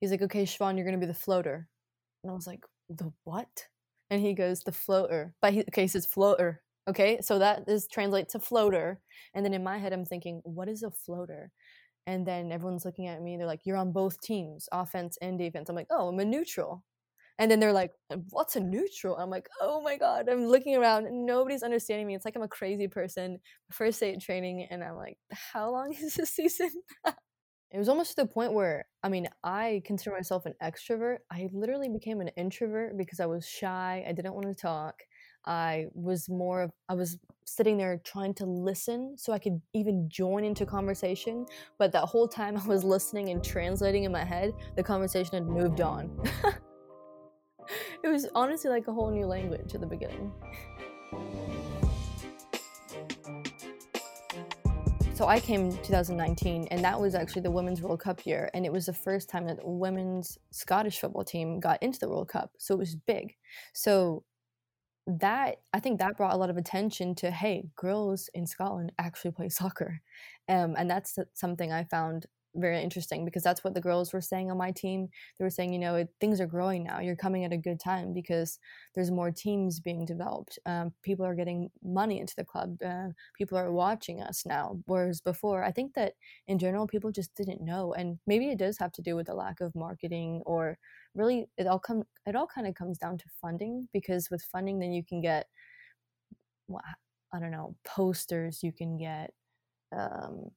he's 0.00 0.10
like 0.12 0.22
okay 0.22 0.44
Siobhan 0.44 0.76
you're 0.76 0.86
gonna 0.86 0.98
be 0.98 1.06
the 1.06 1.14
floater. 1.14 1.68
And 2.22 2.30
I 2.30 2.34
was 2.34 2.46
like 2.46 2.64
the 2.88 3.12
what? 3.24 3.66
And 4.10 4.20
he 4.20 4.34
goes 4.34 4.60
the 4.60 4.72
floater. 4.72 5.34
But 5.42 5.52
he 5.52 5.60
okay 5.62 5.82
he 5.82 5.88
says 5.88 6.06
floater 6.06 6.62
okay? 6.88 7.20
So 7.22 7.38
that 7.38 7.68
is 7.68 7.86
translate 7.86 8.28
to 8.30 8.40
floater. 8.40 9.00
And 9.34 9.44
then 9.44 9.54
in 9.54 9.64
my 9.64 9.78
head 9.78 9.92
I'm 9.92 10.04
thinking 10.04 10.40
what 10.44 10.68
is 10.68 10.82
a 10.82 10.90
floater? 10.90 11.50
And 12.06 12.26
then 12.26 12.52
everyone's 12.52 12.84
looking 12.84 13.08
at 13.08 13.20
me 13.22 13.36
they're 13.36 13.46
like 13.46 13.66
you're 13.66 13.76
on 13.76 13.92
both 13.92 14.20
teams 14.20 14.68
offense 14.72 15.18
and 15.20 15.38
defense. 15.38 15.68
I'm 15.68 15.76
like 15.76 15.88
oh 15.90 16.08
I'm 16.08 16.20
a 16.20 16.24
neutral 16.24 16.84
and 17.40 17.50
then 17.50 17.58
they're 17.58 17.72
like, 17.72 17.92
what's 18.28 18.56
a 18.56 18.60
neutral? 18.60 19.16
I'm 19.16 19.30
like, 19.30 19.48
oh 19.62 19.80
my 19.80 19.96
God, 19.96 20.28
I'm 20.28 20.46
looking 20.46 20.76
around. 20.76 21.08
Nobody's 21.24 21.62
understanding 21.62 22.06
me. 22.06 22.14
It's 22.14 22.26
like 22.26 22.36
I'm 22.36 22.42
a 22.42 22.48
crazy 22.48 22.86
person. 22.86 23.38
First 23.72 23.98
day 23.98 24.14
training. 24.18 24.68
And 24.70 24.84
I'm 24.84 24.96
like, 24.96 25.16
how 25.32 25.70
long 25.72 25.94
is 26.02 26.14
this 26.14 26.28
season? 26.28 26.70
it 27.70 27.78
was 27.78 27.88
almost 27.88 28.10
to 28.10 28.16
the 28.16 28.26
point 28.26 28.52
where, 28.52 28.84
I 29.02 29.08
mean, 29.08 29.26
I 29.42 29.80
consider 29.86 30.14
myself 30.16 30.44
an 30.44 30.52
extrovert. 30.62 31.18
I 31.32 31.48
literally 31.54 31.88
became 31.88 32.20
an 32.20 32.28
introvert 32.36 32.98
because 32.98 33.20
I 33.20 33.26
was 33.26 33.48
shy. 33.48 34.04
I 34.06 34.12
didn't 34.12 34.34
want 34.34 34.46
to 34.48 34.54
talk. 34.54 34.96
I 35.46 35.86
was 35.94 36.28
more 36.28 36.64
of, 36.64 36.72
I 36.90 36.94
was 36.94 37.16
sitting 37.46 37.78
there 37.78 38.02
trying 38.04 38.34
to 38.34 38.44
listen 38.44 39.14
so 39.16 39.32
I 39.32 39.38
could 39.38 39.62
even 39.72 40.10
join 40.10 40.44
into 40.44 40.66
conversation. 40.66 41.46
But 41.78 41.90
that 41.92 42.04
whole 42.04 42.28
time 42.28 42.58
I 42.62 42.66
was 42.66 42.84
listening 42.84 43.30
and 43.30 43.42
translating 43.42 44.04
in 44.04 44.12
my 44.12 44.24
head, 44.24 44.52
the 44.76 44.82
conversation 44.82 45.32
had 45.32 45.46
moved 45.46 45.80
on. 45.80 46.14
It 48.02 48.08
was 48.08 48.26
honestly 48.34 48.70
like 48.70 48.88
a 48.88 48.92
whole 48.92 49.10
new 49.10 49.26
language 49.26 49.74
at 49.74 49.80
the 49.80 49.86
beginning. 49.86 50.32
So 55.20 55.26
I 55.26 55.38
came 55.38 55.70
2019, 55.82 56.68
and 56.70 56.82
that 56.82 56.98
was 56.98 57.14
actually 57.14 57.42
the 57.42 57.50
Women's 57.50 57.82
World 57.82 58.00
Cup 58.00 58.24
year, 58.24 58.48
and 58.54 58.64
it 58.64 58.72
was 58.72 58.86
the 58.86 58.94
first 58.94 59.28
time 59.28 59.46
that 59.48 59.58
women's 59.62 60.38
Scottish 60.50 60.98
football 60.98 61.24
team 61.24 61.60
got 61.60 61.82
into 61.82 61.98
the 61.98 62.08
World 62.08 62.28
Cup. 62.28 62.52
So 62.56 62.74
it 62.74 62.78
was 62.78 62.96
big. 62.96 63.34
So 63.74 64.24
that 65.06 65.56
I 65.74 65.80
think 65.80 65.98
that 65.98 66.16
brought 66.16 66.32
a 66.32 66.38
lot 66.38 66.48
of 66.48 66.56
attention 66.56 67.14
to 67.16 67.30
hey, 67.30 67.64
girls 67.76 68.30
in 68.32 68.46
Scotland 68.46 68.92
actually 68.98 69.32
play 69.32 69.50
soccer, 69.50 70.00
um, 70.48 70.74
and 70.78 70.90
that's 70.90 71.18
something 71.34 71.70
I 71.70 71.84
found 71.84 72.24
very 72.54 72.82
interesting 72.82 73.24
because 73.24 73.42
that's 73.42 73.62
what 73.62 73.74
the 73.74 73.80
girls 73.80 74.12
were 74.12 74.20
saying 74.20 74.50
on 74.50 74.58
my 74.58 74.70
team. 74.72 75.08
They 75.38 75.44
were 75.44 75.50
saying, 75.50 75.72
you 75.72 75.78
know, 75.78 75.96
it, 75.96 76.08
things 76.20 76.40
are 76.40 76.46
growing 76.46 76.84
now. 76.84 77.00
You're 77.00 77.16
coming 77.16 77.44
at 77.44 77.52
a 77.52 77.56
good 77.56 77.80
time 77.80 78.12
because 78.12 78.58
there's 78.94 79.10
more 79.10 79.30
teams 79.30 79.80
being 79.80 80.04
developed. 80.04 80.58
Um, 80.66 80.92
people 81.02 81.24
are 81.24 81.34
getting 81.34 81.70
money 81.82 82.20
into 82.20 82.34
the 82.36 82.44
club. 82.44 82.76
Uh, 82.84 83.08
people 83.36 83.56
are 83.56 83.72
watching 83.72 84.20
us 84.20 84.44
now. 84.44 84.78
Whereas 84.86 85.20
before, 85.20 85.62
I 85.62 85.70
think 85.70 85.94
that 85.94 86.14
in 86.48 86.58
general, 86.58 86.86
people 86.86 87.12
just 87.12 87.34
didn't 87.34 87.60
know, 87.60 87.94
and 87.94 88.18
maybe 88.26 88.48
it 88.48 88.58
does 88.58 88.78
have 88.78 88.92
to 88.92 89.02
do 89.02 89.16
with 89.16 89.26
the 89.26 89.34
lack 89.34 89.60
of 89.60 89.74
marketing 89.74 90.42
or 90.46 90.78
really 91.14 91.46
it 91.56 91.66
all 91.66 91.78
come 91.78 92.04
it 92.26 92.36
all 92.36 92.46
kind 92.46 92.66
of 92.66 92.74
comes 92.74 92.98
down 92.98 93.18
to 93.18 93.24
funding 93.40 93.88
because 93.92 94.30
with 94.30 94.42
funding 94.42 94.78
then 94.78 94.92
you 94.92 95.04
can 95.04 95.20
get 95.20 95.46
well, 96.68 96.82
I 97.32 97.40
don't 97.40 97.50
know 97.50 97.74
posters 97.84 98.62
you 98.62 98.72
can 98.72 98.96
get 98.96 99.32
um, 99.96 100.50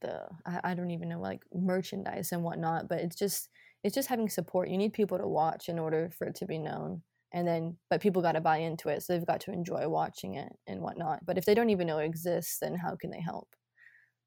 the 0.00 0.26
I, 0.46 0.60
I 0.64 0.74
don't 0.74 0.90
even 0.90 1.08
know 1.08 1.20
like 1.20 1.42
merchandise 1.52 2.32
and 2.32 2.42
whatnot 2.42 2.88
but 2.88 3.00
it's 3.00 3.16
just 3.16 3.48
it's 3.84 3.94
just 3.94 4.08
having 4.08 4.28
support. 4.28 4.68
You 4.68 4.76
need 4.76 4.92
people 4.92 5.18
to 5.18 5.26
watch 5.26 5.68
in 5.68 5.78
order 5.78 6.10
for 6.18 6.26
it 6.26 6.34
to 6.36 6.46
be 6.46 6.58
known 6.58 7.02
and 7.32 7.46
then 7.46 7.76
but 7.90 8.00
people 8.00 8.22
got 8.22 8.32
to 8.32 8.40
buy 8.40 8.58
into 8.58 8.88
it 8.88 9.02
so 9.02 9.12
they've 9.12 9.26
got 9.26 9.40
to 9.42 9.52
enjoy 9.52 9.88
watching 9.88 10.34
it 10.34 10.52
and 10.66 10.80
whatnot. 10.80 11.24
But 11.24 11.38
if 11.38 11.44
they 11.44 11.54
don't 11.54 11.70
even 11.70 11.86
know 11.86 11.98
it 11.98 12.06
exists 12.06 12.58
then 12.60 12.74
how 12.74 12.96
can 12.96 13.10
they 13.10 13.20
help? 13.20 13.48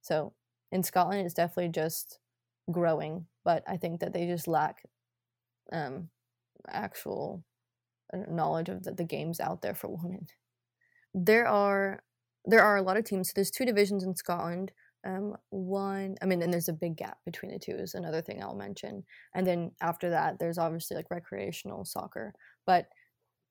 So 0.02 0.34
in 0.72 0.84
scotland 0.84 1.26
it's 1.26 1.34
definitely 1.34 1.70
just 1.70 2.20
growing 2.72 3.26
but 3.44 3.62
i 3.68 3.76
think 3.76 4.00
that 4.00 4.14
they 4.14 4.26
just 4.26 4.48
lack 4.48 4.84
um 5.74 6.08
actual 6.70 7.44
uh, 8.14 8.20
knowledge 8.30 8.70
of 8.70 8.84
the, 8.84 8.92
the 8.92 9.04
games 9.04 9.40
out 9.40 9.62
there 9.62 9.76
for 9.76 9.88
women. 9.88 10.28
There 11.14 11.48
are 11.48 12.04
there 12.46 12.64
are 12.64 12.78
a 12.78 12.82
lot 12.82 12.98
of 12.98 13.04
teams. 13.04 13.30
So 13.30 13.34
there's 13.36 13.52
two 13.52 13.66
divisions 13.66 14.04
in 14.04 14.16
scotland 14.16 14.72
um, 15.04 15.36
one, 15.50 16.16
I 16.22 16.26
mean, 16.26 16.42
and 16.42 16.54
there's 16.54 16.70
a 16.70 16.74
big 16.74 16.96
gap 16.98 17.18
between 17.26 17.52
the 17.52 17.60
two 17.60 17.74
is 17.76 17.96
another 17.96 18.22
thing 18.22 18.42
I'll 18.42 18.56
mention. 18.56 19.04
And 19.34 19.46
then 19.48 19.72
after 19.82 20.10
that, 20.12 20.40
there's 20.40 20.58
obviously 20.58 20.96
like 20.96 21.10
recreational 21.12 21.86
soccer, 21.86 22.34
but 22.66 22.88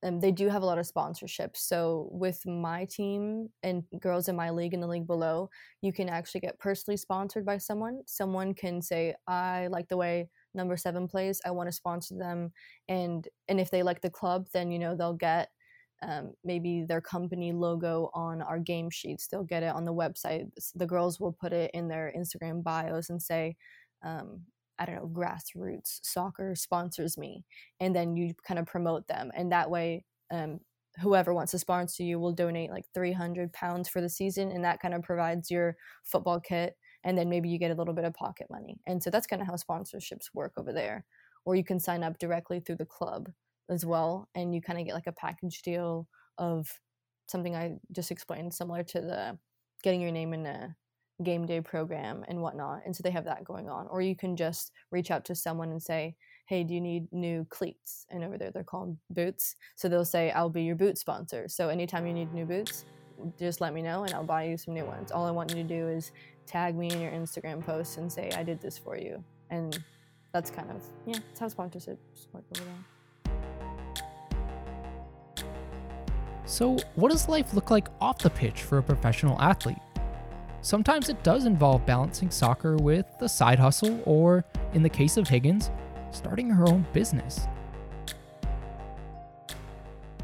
um, 0.03 0.21
they 0.21 0.33
do 0.33 0.49
have 0.49 0.63
a 0.63 0.67
lot 0.67 0.79
of 0.79 0.87
sponsorships. 0.87 1.59
So 1.59 2.09
with 2.11 2.47
my 2.47 2.87
team 2.87 3.51
and 3.63 3.85
girls 4.01 4.29
in 4.29 4.37
my 4.37 4.51
league 4.51 4.73
and 4.73 4.83
the 4.83 4.87
league 4.87 5.07
below, 5.07 5.51
you 5.83 5.93
can 5.93 6.09
actually 6.09 6.41
get 6.41 6.59
personally 6.59 6.97
sponsored 6.97 7.45
by 7.45 7.59
someone. 7.59 8.03
Someone 8.07 8.55
can 8.55 8.81
say, 8.81 9.15
"I 9.27 9.67
like 9.67 9.89
the 9.89 9.99
way 9.99 10.31
number 10.55 10.77
seven 10.79 11.07
plays. 11.07 11.41
I 11.45 11.51
want 11.51 11.69
to 11.69 11.73
sponsor 11.73 12.17
them," 12.17 12.53
and 12.89 13.29
and 13.49 13.61
if 13.61 13.71
they 13.71 13.83
like 13.83 14.01
the 14.01 14.11
club, 14.11 14.49
then 14.55 14.71
you 14.71 14.79
know 14.79 14.97
they'll 14.97 15.13
get 15.15 15.51
um, 16.03 16.33
maybe 16.45 16.85
their 16.85 17.01
company 17.01 17.53
logo 17.53 18.11
on 18.15 18.43
our 18.43 18.59
game 18.59 18.91
sheets. 18.91 19.27
They'll 19.27 19.45
get 19.45 19.63
it 19.63 19.75
on 19.75 19.85
the 19.85 19.95
website. 19.95 20.47
The 20.75 20.87
girls 20.87 21.21
will 21.21 21.33
put 21.33 21.53
it 21.53 21.71
in 21.75 21.89
their 21.89 22.13
Instagram 22.17 22.63
bios 22.63 23.11
and 23.11 23.21
say, 23.21 23.57
um, 24.03 24.43
I 24.79 24.87
don't 24.87 24.97
know, 24.97 25.11
grassroots 25.13 26.01
soccer 26.03 26.55
sponsors 26.55 27.19
me. 27.19 27.45
And 27.81 27.95
then 27.95 28.17
you 28.17 28.33
kind 28.47 28.59
of 28.59 28.67
promote 28.67 29.07
them. 29.09 29.31
And 29.35 29.53
that 29.53 29.71
way, 29.71 30.05
um, 30.31 30.61
whoever 31.01 31.35
wants 31.35 31.53
to 31.53 31.59
sponsor 31.59 32.03
you 32.03 32.19
will 32.19 32.33
donate 32.33 32.71
like 32.71 32.87
300 32.95 33.53
pounds 33.53 33.89
for 33.89 34.01
the 34.01 34.09
season. 34.09 34.51
And 34.51 34.65
that 34.65 34.81
kind 34.81 34.95
of 34.95 35.03
provides 35.03 35.51
your 35.51 35.77
football 36.05 36.41
kit. 36.41 36.77
And 37.05 37.17
then 37.17 37.29
maybe 37.29 37.49
you 37.49 37.59
get 37.59 37.71
a 37.71 37.75
little 37.75 37.95
bit 37.95 38.05
of 38.05 38.15
pocket 38.15 38.47
money. 38.51 38.81
And 38.87 39.03
so 39.03 39.11
that's 39.11 39.27
kind 39.27 39.43
of 39.43 39.49
how 39.49 39.55
sponsorships 39.55 40.31
work 40.35 40.53
over 40.57 40.73
there. 40.73 41.05
Or 41.45 41.57
you 41.57 41.65
can 41.65 41.79
sign 41.79 42.03
up 42.03 42.19
directly 42.19 42.61
through 42.61 42.77
the 42.77 42.87
club 42.87 43.29
as 43.71 43.87
well 43.87 44.29
and 44.35 44.55
you 44.55 44.61
kind 44.61 44.79
of 44.79 44.85
get 44.85 44.95
like 44.95 45.07
a 45.07 45.13
package 45.13 45.63
deal 45.63 46.07
of 46.39 46.69
something 47.29 47.55
i 47.55 47.73
just 47.93 48.11
explained 48.11 48.53
similar 48.53 48.83
to 48.83 49.01
the 49.01 49.39
getting 49.83 50.03
your 50.03 50.11
name 50.11 50.35
in 50.35 50.45
a 50.45 50.77
game 51.23 51.47
day 51.47 51.61
program 51.61 52.25
and 52.29 52.41
whatnot 52.41 52.81
and 52.85 52.95
so 52.95 53.03
they 53.03 53.11
have 53.11 53.25
that 53.25 53.45
going 53.45 53.69
on 53.69 53.87
or 53.89 54.01
you 54.01 54.17
can 54.17 54.37
just 54.37 54.73
reach 54.91 55.11
out 55.11 55.25
to 55.25 55.35
someone 55.35 55.71
and 55.71 55.83
say 55.83 56.15
hey 56.47 56.65
do 56.65 56.75
you 56.75 56.81
need 56.81 57.07
new 57.13 57.47
cleats? 57.51 58.07
And 58.11 58.25
over 58.25 58.37
there 58.37 58.51
they're 58.51 58.65
called 58.65 58.97
boots 59.11 59.55
so 59.77 59.89
they'll 59.89 60.05
say 60.05 60.31
i'll 60.33 60.51
be 60.51 60.63
your 60.63 60.77
boot 60.77 60.99
sponsor. 60.99 61.47
So 61.49 61.69
anytime 61.69 62.07
you 62.07 62.13
need 62.13 62.33
new 62.33 62.45
boots 62.45 62.85
just 63.39 63.61
let 63.61 63.75
me 63.75 63.83
know 63.83 64.05
and 64.05 64.15
i'll 64.15 64.25
buy 64.25 64.45
you 64.45 64.57
some 64.57 64.75
new 64.75 64.85
ones. 64.85 65.13
All 65.13 65.27
i 65.27 65.31
want 65.31 65.51
you 65.51 65.63
to 65.63 65.69
do 65.69 65.89
is 65.89 66.11
tag 66.47 66.75
me 66.75 66.91
in 66.91 67.01
your 67.01 67.13
instagram 67.13 67.65
posts 67.65 67.99
and 67.99 68.11
say 68.11 68.31
i 68.35 68.43
did 68.43 68.61
this 68.61 68.77
for 68.77 68.97
you 68.97 69.23
and 69.51 69.79
that's 70.33 70.51
kind 70.51 70.71
of 70.71 70.83
yeah 71.07 71.19
that's 71.29 71.41
how 71.41 71.47
sponsorships 71.49 72.27
work 72.33 72.45
over 72.57 72.65
there 72.65 73.00
So, 76.51 76.79
what 76.97 77.13
does 77.13 77.29
life 77.29 77.55
look 77.55 77.71
like 77.71 77.87
off 78.01 78.19
the 78.19 78.29
pitch 78.29 78.63
for 78.63 78.79
a 78.79 78.83
professional 78.83 79.41
athlete? 79.41 79.79
Sometimes 80.63 81.09
it 81.09 81.23
does 81.23 81.45
involve 81.45 81.87
balancing 81.87 82.29
soccer 82.29 82.77
with 82.77 83.07
a 83.21 83.29
side 83.29 83.61
hustle, 83.61 84.01
or 84.05 84.45
in 84.75 84.83
the 84.83 84.89
case 84.89 85.17
of 85.17 85.29
Higgins, 85.29 85.71
starting 86.11 86.51
her 86.51 86.69
own 86.69 86.85
business. 86.93 87.47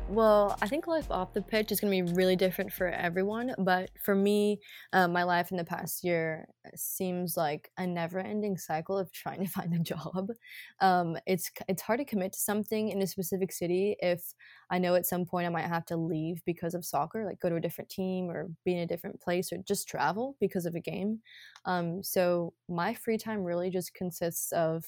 Well, 0.08 0.56
I 0.62 0.68
think 0.68 0.86
life 0.86 1.10
off 1.10 1.32
the 1.32 1.42
pitch 1.42 1.72
is 1.72 1.80
going 1.80 1.92
to 1.92 2.12
be 2.12 2.14
really 2.14 2.36
different 2.36 2.72
for 2.72 2.86
everyone. 2.86 3.52
But 3.58 3.90
for 4.00 4.14
me, 4.14 4.60
um, 4.92 5.12
my 5.12 5.24
life 5.24 5.50
in 5.50 5.56
the 5.56 5.64
past 5.64 6.04
year 6.04 6.46
seems 6.76 7.36
like 7.36 7.72
a 7.76 7.88
never-ending 7.88 8.56
cycle 8.56 8.96
of 8.96 9.10
trying 9.10 9.44
to 9.44 9.50
find 9.50 9.74
a 9.74 9.80
job. 9.80 10.30
Um, 10.80 11.18
it's 11.26 11.50
it's 11.68 11.82
hard 11.82 11.98
to 11.98 12.04
commit 12.04 12.34
to 12.34 12.38
something 12.38 12.90
in 12.90 13.02
a 13.02 13.06
specific 13.06 13.50
city 13.50 13.96
if 13.98 14.22
I 14.70 14.78
know 14.78 14.94
at 14.94 15.06
some 15.06 15.26
point 15.26 15.46
I 15.46 15.50
might 15.50 15.66
have 15.66 15.86
to 15.86 15.96
leave 15.96 16.40
because 16.46 16.74
of 16.74 16.84
soccer, 16.84 17.24
like 17.24 17.40
go 17.40 17.48
to 17.48 17.56
a 17.56 17.60
different 17.60 17.90
team 17.90 18.30
or 18.30 18.48
be 18.64 18.74
in 18.74 18.78
a 18.78 18.86
different 18.86 19.20
place 19.20 19.52
or 19.52 19.58
just 19.58 19.88
travel 19.88 20.36
because 20.38 20.66
of 20.66 20.76
a 20.76 20.80
game. 20.80 21.20
Um, 21.64 22.04
so 22.04 22.54
my 22.68 22.94
free 22.94 23.18
time 23.18 23.42
really 23.42 23.70
just 23.70 23.92
consists 23.92 24.52
of 24.52 24.84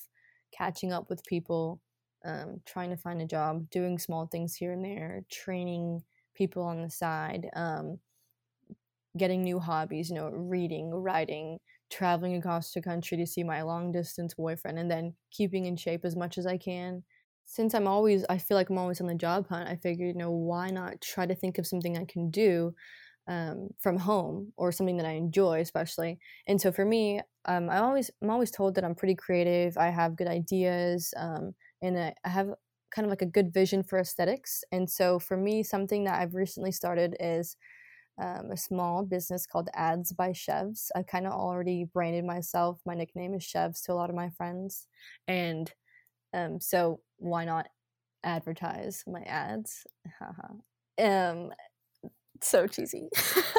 catching 0.52 0.92
up 0.92 1.10
with 1.10 1.24
people 1.24 1.80
um, 2.24 2.62
trying 2.66 2.90
to 2.90 2.96
find 2.96 3.20
a 3.22 3.26
job, 3.26 3.70
doing 3.70 3.98
small 3.98 4.26
things 4.26 4.54
here 4.56 4.72
and 4.72 4.84
there, 4.84 5.24
training 5.30 6.02
people 6.34 6.62
on 6.62 6.82
the 6.82 6.90
side, 6.90 7.48
um, 7.54 8.00
getting 9.16 9.42
new 9.42 9.58
hobbies, 9.58 10.08
you 10.10 10.14
know, 10.14 10.28
reading, 10.28 10.90
writing, 10.90 11.58
traveling 11.90 12.36
across 12.36 12.72
the 12.72 12.82
country 12.82 13.16
to 13.16 13.26
see 13.26 13.42
my 13.42 13.62
long 13.62 13.90
distance 13.90 14.34
boyfriend, 14.34 14.78
and 14.78 14.90
then 14.90 15.14
keeping 15.30 15.64
in 15.66 15.76
shape 15.76 16.04
as 16.04 16.14
much 16.16 16.38
as 16.38 16.46
I 16.46 16.56
can. 16.58 17.02
Since 17.44 17.74
I'm 17.74 17.86
always, 17.88 18.24
I 18.28 18.36
feel 18.38 18.56
like 18.56 18.68
I'm 18.68 18.78
always 18.78 19.00
on 19.00 19.06
the 19.06 19.14
job 19.14 19.48
hunt, 19.48 19.68
I 19.68 19.76
figured, 19.76 20.08
you 20.08 20.14
know, 20.18 20.30
why 20.30 20.68
not 20.70 21.00
try 21.00 21.24
to 21.26 21.34
think 21.34 21.58
of 21.58 21.66
something 21.66 21.96
I 21.96 22.04
can 22.04 22.30
do 22.30 22.74
um, 23.28 23.68
from 23.78 23.98
home 23.98 24.54
or 24.56 24.72
something 24.72 24.96
that 24.98 25.06
I 25.06 25.12
enjoy, 25.12 25.60
especially. 25.60 26.18
And 26.48 26.60
so 26.60 26.72
for 26.72 26.86
me, 26.86 27.20
um, 27.46 27.70
I 27.70 27.78
always, 27.78 28.10
I'm 28.22 28.30
always 28.30 28.50
told 28.50 28.74
that 28.76 28.84
I'm 28.84 28.94
pretty 28.96 29.14
creative. 29.14 29.78
I 29.78 29.90
have 29.90 30.16
good 30.16 30.28
ideas. 30.28 31.14
Um, 31.16 31.54
and 31.82 31.98
I, 31.98 32.28
have 32.28 32.54
kind 32.90 33.04
of 33.04 33.10
like 33.10 33.22
a 33.22 33.26
good 33.26 33.52
vision 33.52 33.82
for 33.82 33.98
aesthetics. 33.98 34.64
And 34.72 34.88
so 34.88 35.18
for 35.18 35.36
me, 35.36 35.62
something 35.62 36.04
that 36.04 36.20
I've 36.20 36.34
recently 36.34 36.72
started 36.72 37.16
is 37.20 37.56
um, 38.20 38.50
a 38.50 38.56
small 38.56 39.04
business 39.04 39.46
called 39.46 39.68
Ads 39.74 40.12
by 40.12 40.32
Chevs. 40.32 40.90
I 40.96 41.02
kind 41.02 41.26
of 41.26 41.32
already 41.32 41.84
branded 41.84 42.24
myself. 42.24 42.80
My 42.84 42.94
nickname 42.94 43.34
is 43.34 43.44
Chevs 43.44 43.82
to 43.82 43.92
a 43.92 43.94
lot 43.94 44.10
of 44.10 44.16
my 44.16 44.30
friends. 44.30 44.86
And 45.28 45.72
um, 46.34 46.60
so 46.60 47.00
why 47.18 47.44
not 47.44 47.68
advertise 48.24 49.04
my 49.06 49.22
ads? 49.22 49.86
um, 51.00 51.52
so 52.46 52.66
cheesy. 52.66 53.08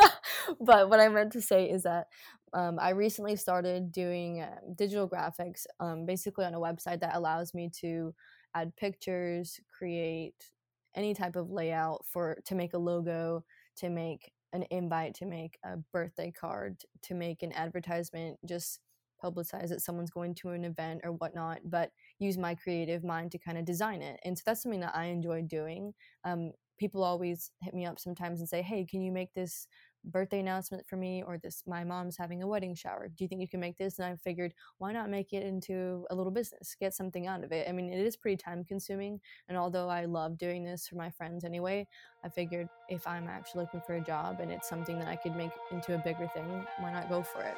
but 0.61 0.89
what 0.89 0.99
I 0.99 1.09
meant 1.09 1.33
to 1.33 1.41
say 1.41 1.69
is 1.69 1.83
that 1.83 2.07
um, 2.53 2.79
I 2.79 2.91
recently 2.91 3.35
started 3.35 3.91
doing 3.91 4.41
uh, 4.41 4.55
digital 4.75 5.07
graphics, 5.07 5.65
um, 5.79 6.05
basically 6.05 6.45
on 6.45 6.53
a 6.53 6.59
website 6.59 7.01
that 7.01 7.15
allows 7.15 7.53
me 7.53 7.69
to 7.81 8.13
add 8.55 8.75
pictures, 8.75 9.59
create 9.77 10.51
any 10.95 11.13
type 11.13 11.35
of 11.35 11.51
layout 11.51 12.05
for 12.05 12.39
to 12.45 12.55
make 12.55 12.73
a 12.73 12.77
logo, 12.77 13.43
to 13.77 13.89
make 13.89 14.31
an 14.53 14.65
invite, 14.71 15.13
to 15.15 15.25
make 15.25 15.57
a 15.63 15.77
birthday 15.93 16.31
card, 16.31 16.77
to 17.03 17.13
make 17.13 17.43
an 17.43 17.51
advertisement, 17.53 18.37
just 18.45 18.79
publicize 19.23 19.69
that 19.69 19.81
someone's 19.81 20.09
going 20.09 20.33
to 20.33 20.49
an 20.49 20.63
event 20.63 21.01
or 21.03 21.11
whatnot, 21.11 21.59
but 21.65 21.91
use 22.19 22.37
my 22.37 22.55
creative 22.55 23.03
mind 23.03 23.31
to 23.31 23.37
kind 23.37 23.57
of 23.57 23.65
design 23.65 24.01
it. 24.01 24.19
And 24.23 24.37
so 24.37 24.43
that's 24.45 24.63
something 24.63 24.79
that 24.79 24.95
I 24.95 25.05
enjoy 25.05 25.43
doing. 25.43 25.93
Um, 26.23 26.53
people 26.79 27.03
always 27.03 27.51
hit 27.61 27.73
me 27.73 27.85
up 27.85 27.99
sometimes 27.99 28.39
and 28.39 28.49
say, 28.49 28.61
"Hey, 28.61 28.85
can 28.85 29.01
you 29.01 29.11
make 29.11 29.33
this 29.33 29.67
birthday 30.05 30.39
announcement 30.39 30.87
for 30.87 30.95
me 30.95 31.23
or 31.25 31.37
this 31.37 31.63
my 31.67 31.83
mom's 31.83 32.17
having 32.17 32.41
a 32.41 32.47
wedding 32.47 32.73
shower. 32.73 33.09
Do 33.09 33.23
you 33.23 33.27
think 33.27 33.41
you 33.41 33.47
can 33.47 33.59
make 33.59 33.77
this? 33.77 33.99
And 33.99 34.07
i 34.07 34.15
figured 34.15 34.53
why 34.77 34.91
not 34.91 35.09
make 35.09 35.33
it 35.33 35.43
into 35.43 36.05
a 36.09 36.15
little 36.15 36.31
business? 36.31 36.75
Get 36.79 36.93
something 36.93 37.27
out 37.27 37.43
of 37.43 37.51
it. 37.51 37.67
I 37.67 37.71
mean 37.71 37.91
it 37.91 37.99
is 37.99 38.15
pretty 38.15 38.37
time 38.37 38.63
consuming 38.63 39.19
and 39.47 39.57
although 39.57 39.89
i 39.89 40.05
love 40.05 40.37
doing 40.37 40.63
this 40.63 40.87
for 40.87 40.95
my 40.95 41.09
friends 41.09 41.43
anyway 41.43 41.87
i 42.23 42.29
figured 42.29 42.67
if 42.89 43.05
i'm 43.07 43.27
actually 43.27 43.61
looking 43.61 43.81
for 43.81 43.95
a 43.95 44.01
job 44.01 44.39
and 44.39 44.51
it's 44.51 44.67
something 44.67 44.97
that 44.99 45.07
i 45.07 45.15
could 45.15 45.35
make 45.35 45.51
into 45.71 45.95
a 45.95 45.97
bigger 45.99 46.27
thing 46.33 46.65
why 46.79 46.91
not 46.91 47.09
go 47.09 47.21
for 47.21 47.41
it? 47.41 47.55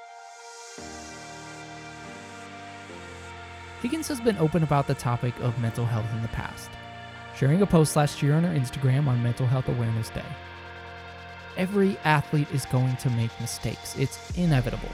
Higgins 3.81 4.07
has 4.10 4.21
been 4.21 4.38
open 4.38 4.63
about 4.63 4.88
the 4.88 4.93
topic 4.93 5.34
of 5.39 5.57
mental 5.60 5.86
health 5.86 6.12
in 6.13 6.21
the 6.21 6.27
past 6.29 6.69
sharing 7.36 7.62
a 7.62 7.65
post 7.65 7.96
last 7.96 8.22
year 8.22 8.34
on 8.34 8.44
her 8.44 8.60
instagram 8.60 9.08
on 9.08 9.22
mental 9.22 9.46
health 9.46 9.67
awareness 9.67 10.10
day 10.10 10.24
Every 11.58 11.98
athlete 12.06 12.48
is 12.54 12.65
going 12.65 12.96
to 12.98 13.10
make 13.12 13.30
mistakes, 13.41 13.96
it's 13.98 14.38
inevitable. 14.38 14.89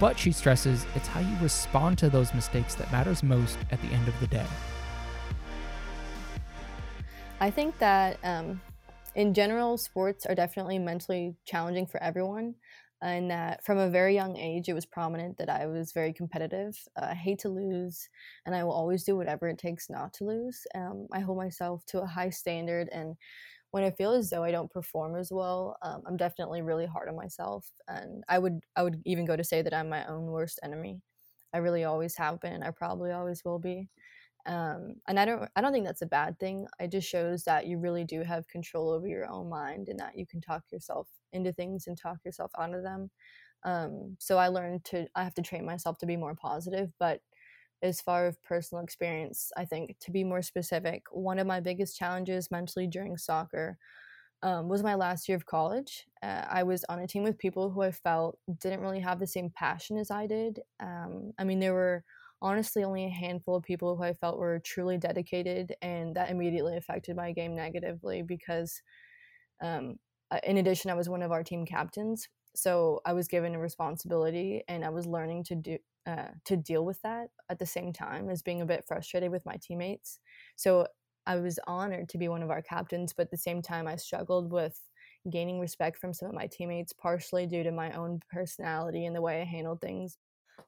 But 0.00 0.18
she 0.18 0.32
stresses 0.32 0.86
it's 0.94 1.06
how 1.06 1.20
you 1.20 1.36
respond 1.40 1.98
to 1.98 2.10
those 2.10 2.34
mistakes 2.34 2.74
that 2.76 2.90
matters 2.90 3.22
most 3.22 3.58
at 3.70 3.80
the 3.82 3.88
end 3.88 4.08
of 4.08 4.18
the 4.20 4.26
day. 4.26 4.46
I 7.40 7.50
think 7.50 7.78
that 7.78 8.18
um, 8.24 8.60
in 9.14 9.34
general, 9.34 9.76
sports 9.76 10.24
are 10.24 10.34
definitely 10.34 10.78
mentally 10.78 11.36
challenging 11.44 11.86
for 11.86 12.02
everyone. 12.02 12.54
And 13.06 13.30
that 13.30 13.64
from 13.64 13.78
a 13.78 13.88
very 13.90 14.14
young 14.14 14.36
age, 14.36 14.68
it 14.68 14.74
was 14.74 14.86
prominent 14.86 15.38
that 15.38 15.48
I 15.50 15.66
was 15.66 15.92
very 15.92 16.12
competitive. 16.12 16.76
Uh, 17.00 17.08
I 17.10 17.14
hate 17.14 17.38
to 17.40 17.48
lose, 17.50 18.08
and 18.46 18.54
I 18.56 18.64
will 18.64 18.72
always 18.72 19.04
do 19.04 19.16
whatever 19.16 19.48
it 19.48 19.58
takes 19.58 19.88
not 19.90 20.12
to 20.14 20.24
lose. 20.24 20.66
Um, 20.74 21.06
I 21.12 21.20
hold 21.20 21.38
myself 21.38 21.86
to 21.86 22.00
a 22.02 22.06
high 22.06 22.30
standard, 22.30 22.88
and 22.92 23.16
when 23.72 23.84
I 23.84 23.90
feel 23.90 24.12
as 24.12 24.30
though 24.30 24.44
I 24.44 24.50
don't 24.52 24.70
perform 24.72 25.16
as 25.16 25.30
well, 25.32 25.76
um, 25.82 26.02
I'm 26.06 26.16
definitely 26.16 26.62
really 26.62 26.86
hard 26.86 27.08
on 27.08 27.16
myself. 27.16 27.70
And 27.88 28.24
I 28.28 28.38
would 28.38 28.60
I 28.76 28.82
would 28.82 29.02
even 29.06 29.26
go 29.26 29.36
to 29.36 29.44
say 29.44 29.62
that 29.62 29.74
I'm 29.74 29.88
my 29.90 30.06
own 30.06 30.26
worst 30.26 30.60
enemy. 30.62 31.02
I 31.54 31.58
really 31.58 31.84
always 31.84 32.16
have 32.16 32.40
been. 32.40 32.62
I 32.62 32.70
probably 32.70 33.12
always 33.12 33.44
will 33.44 33.58
be 33.60 33.88
um, 34.46 34.94
and 35.08 35.18
i 35.18 35.24
don't 35.24 35.48
i 35.56 35.60
don't 35.60 35.72
think 35.72 35.86
that's 35.86 36.02
a 36.02 36.06
bad 36.06 36.38
thing 36.38 36.66
it 36.80 36.90
just 36.90 37.08
shows 37.08 37.44
that 37.44 37.66
you 37.66 37.78
really 37.78 38.04
do 38.04 38.22
have 38.22 38.48
control 38.48 38.90
over 38.90 39.06
your 39.06 39.28
own 39.30 39.48
mind 39.48 39.88
and 39.88 39.98
that 39.98 40.16
you 40.16 40.26
can 40.26 40.40
talk 40.40 40.62
yourself 40.70 41.08
into 41.32 41.52
things 41.52 41.86
and 41.86 41.98
talk 41.98 42.18
yourself 42.24 42.50
out 42.58 42.74
of 42.74 42.82
them 42.82 43.10
um, 43.64 44.16
so 44.18 44.38
i 44.38 44.48
learned 44.48 44.84
to 44.84 45.06
i 45.14 45.22
have 45.24 45.34
to 45.34 45.42
train 45.42 45.64
myself 45.64 45.98
to 45.98 46.06
be 46.06 46.16
more 46.16 46.34
positive 46.34 46.90
but 46.98 47.20
as 47.82 48.00
far 48.00 48.26
as 48.26 48.36
personal 48.44 48.82
experience 48.82 49.52
i 49.56 49.64
think 49.64 49.96
to 50.00 50.10
be 50.10 50.24
more 50.24 50.42
specific 50.42 51.02
one 51.10 51.38
of 51.38 51.46
my 51.46 51.60
biggest 51.60 51.96
challenges 51.96 52.50
mentally 52.50 52.86
during 52.86 53.16
soccer 53.16 53.78
um, 54.42 54.68
was 54.68 54.82
my 54.82 54.94
last 54.94 55.28
year 55.28 55.36
of 55.36 55.46
college. 55.46 56.06
Uh, 56.22 56.44
I 56.48 56.62
was 56.62 56.84
on 56.88 57.00
a 57.00 57.06
team 57.06 57.22
with 57.22 57.38
people 57.38 57.70
who 57.70 57.82
I 57.82 57.90
felt 57.92 58.38
didn't 58.60 58.80
really 58.80 59.00
have 59.00 59.18
the 59.18 59.26
same 59.26 59.50
passion 59.50 59.96
as 59.96 60.10
I 60.10 60.26
did. 60.26 60.60
Um, 60.80 61.32
I 61.38 61.44
mean, 61.44 61.58
there 61.58 61.74
were 61.74 62.04
honestly 62.42 62.84
only 62.84 63.04
a 63.06 63.10
handful 63.10 63.56
of 63.56 63.64
people 63.64 63.96
who 63.96 64.02
I 64.04 64.12
felt 64.14 64.38
were 64.38 64.60
truly 64.60 64.98
dedicated, 64.98 65.74
and 65.82 66.14
that 66.16 66.30
immediately 66.30 66.76
affected 66.76 67.16
my 67.16 67.32
game 67.32 67.54
negatively 67.54 68.22
because, 68.22 68.80
um, 69.62 69.98
in 70.44 70.58
addition, 70.58 70.90
I 70.90 70.94
was 70.94 71.08
one 71.08 71.22
of 71.22 71.32
our 71.32 71.42
team 71.44 71.64
captains, 71.66 72.28
so 72.54 73.00
I 73.04 73.12
was 73.12 73.28
given 73.28 73.54
a 73.54 73.58
responsibility, 73.60 74.64
and 74.68 74.84
I 74.84 74.90
was 74.90 75.06
learning 75.06 75.44
to 75.44 75.54
do 75.56 75.78
uh, 76.06 76.28
to 76.44 76.56
deal 76.56 76.84
with 76.84 77.02
that 77.02 77.28
at 77.50 77.58
the 77.58 77.66
same 77.66 77.92
time 77.92 78.30
as 78.30 78.40
being 78.42 78.60
a 78.62 78.66
bit 78.66 78.84
frustrated 78.86 79.30
with 79.32 79.44
my 79.44 79.56
teammates. 79.60 80.20
So 80.56 80.86
I 81.26 81.36
was 81.36 81.58
honored 81.66 82.08
to 82.10 82.18
be 82.18 82.28
one 82.28 82.42
of 82.44 82.50
our 82.50 82.62
captains, 82.62 83.12
but 83.12 83.24
at 83.24 83.30
the 83.32 83.36
same 83.36 83.60
time, 83.60 83.88
I 83.88 83.96
struggled 83.96 84.52
with 84.52 84.80
gaining 85.30 85.58
respect 85.60 85.98
from 85.98 86.12
some 86.12 86.28
of 86.28 86.34
my 86.34 86.46
teammates, 86.46 86.92
partially 86.92 87.46
due 87.46 87.64
to 87.64 87.72
my 87.72 87.90
own 87.92 88.20
personality 88.30 89.04
and 89.06 89.16
the 89.16 89.20
way 89.22 89.40
I 89.40 89.44
handled 89.44 89.80
things 89.80 90.18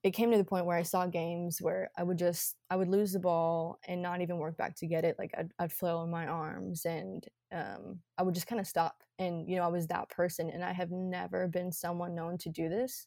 it 0.02 0.12
came 0.12 0.30
to 0.30 0.38
the 0.38 0.44
point 0.44 0.66
where 0.66 0.76
I 0.76 0.82
saw 0.82 1.06
games 1.06 1.60
where 1.60 1.90
I 1.96 2.02
would 2.02 2.18
just 2.18 2.56
I 2.70 2.76
would 2.76 2.88
lose 2.88 3.12
the 3.12 3.18
ball 3.18 3.78
and 3.86 4.02
not 4.02 4.20
even 4.20 4.38
work 4.38 4.56
back 4.56 4.76
to 4.76 4.86
get 4.86 5.04
it. 5.04 5.16
Like 5.18 5.32
I'd, 5.36 5.50
I'd 5.58 5.72
flail 5.72 6.02
in 6.02 6.10
my 6.10 6.26
arms 6.26 6.84
and 6.84 7.24
um, 7.52 8.00
I 8.16 8.22
would 8.22 8.34
just 8.34 8.46
kind 8.46 8.60
of 8.60 8.66
stop. 8.66 9.02
And 9.18 9.48
you 9.48 9.56
know 9.56 9.64
I 9.64 9.68
was 9.68 9.86
that 9.88 10.10
person, 10.10 10.50
and 10.50 10.62
I 10.64 10.72
have 10.72 10.90
never 10.90 11.48
been 11.48 11.72
someone 11.72 12.14
known 12.14 12.38
to 12.38 12.50
do 12.50 12.68
this, 12.68 13.06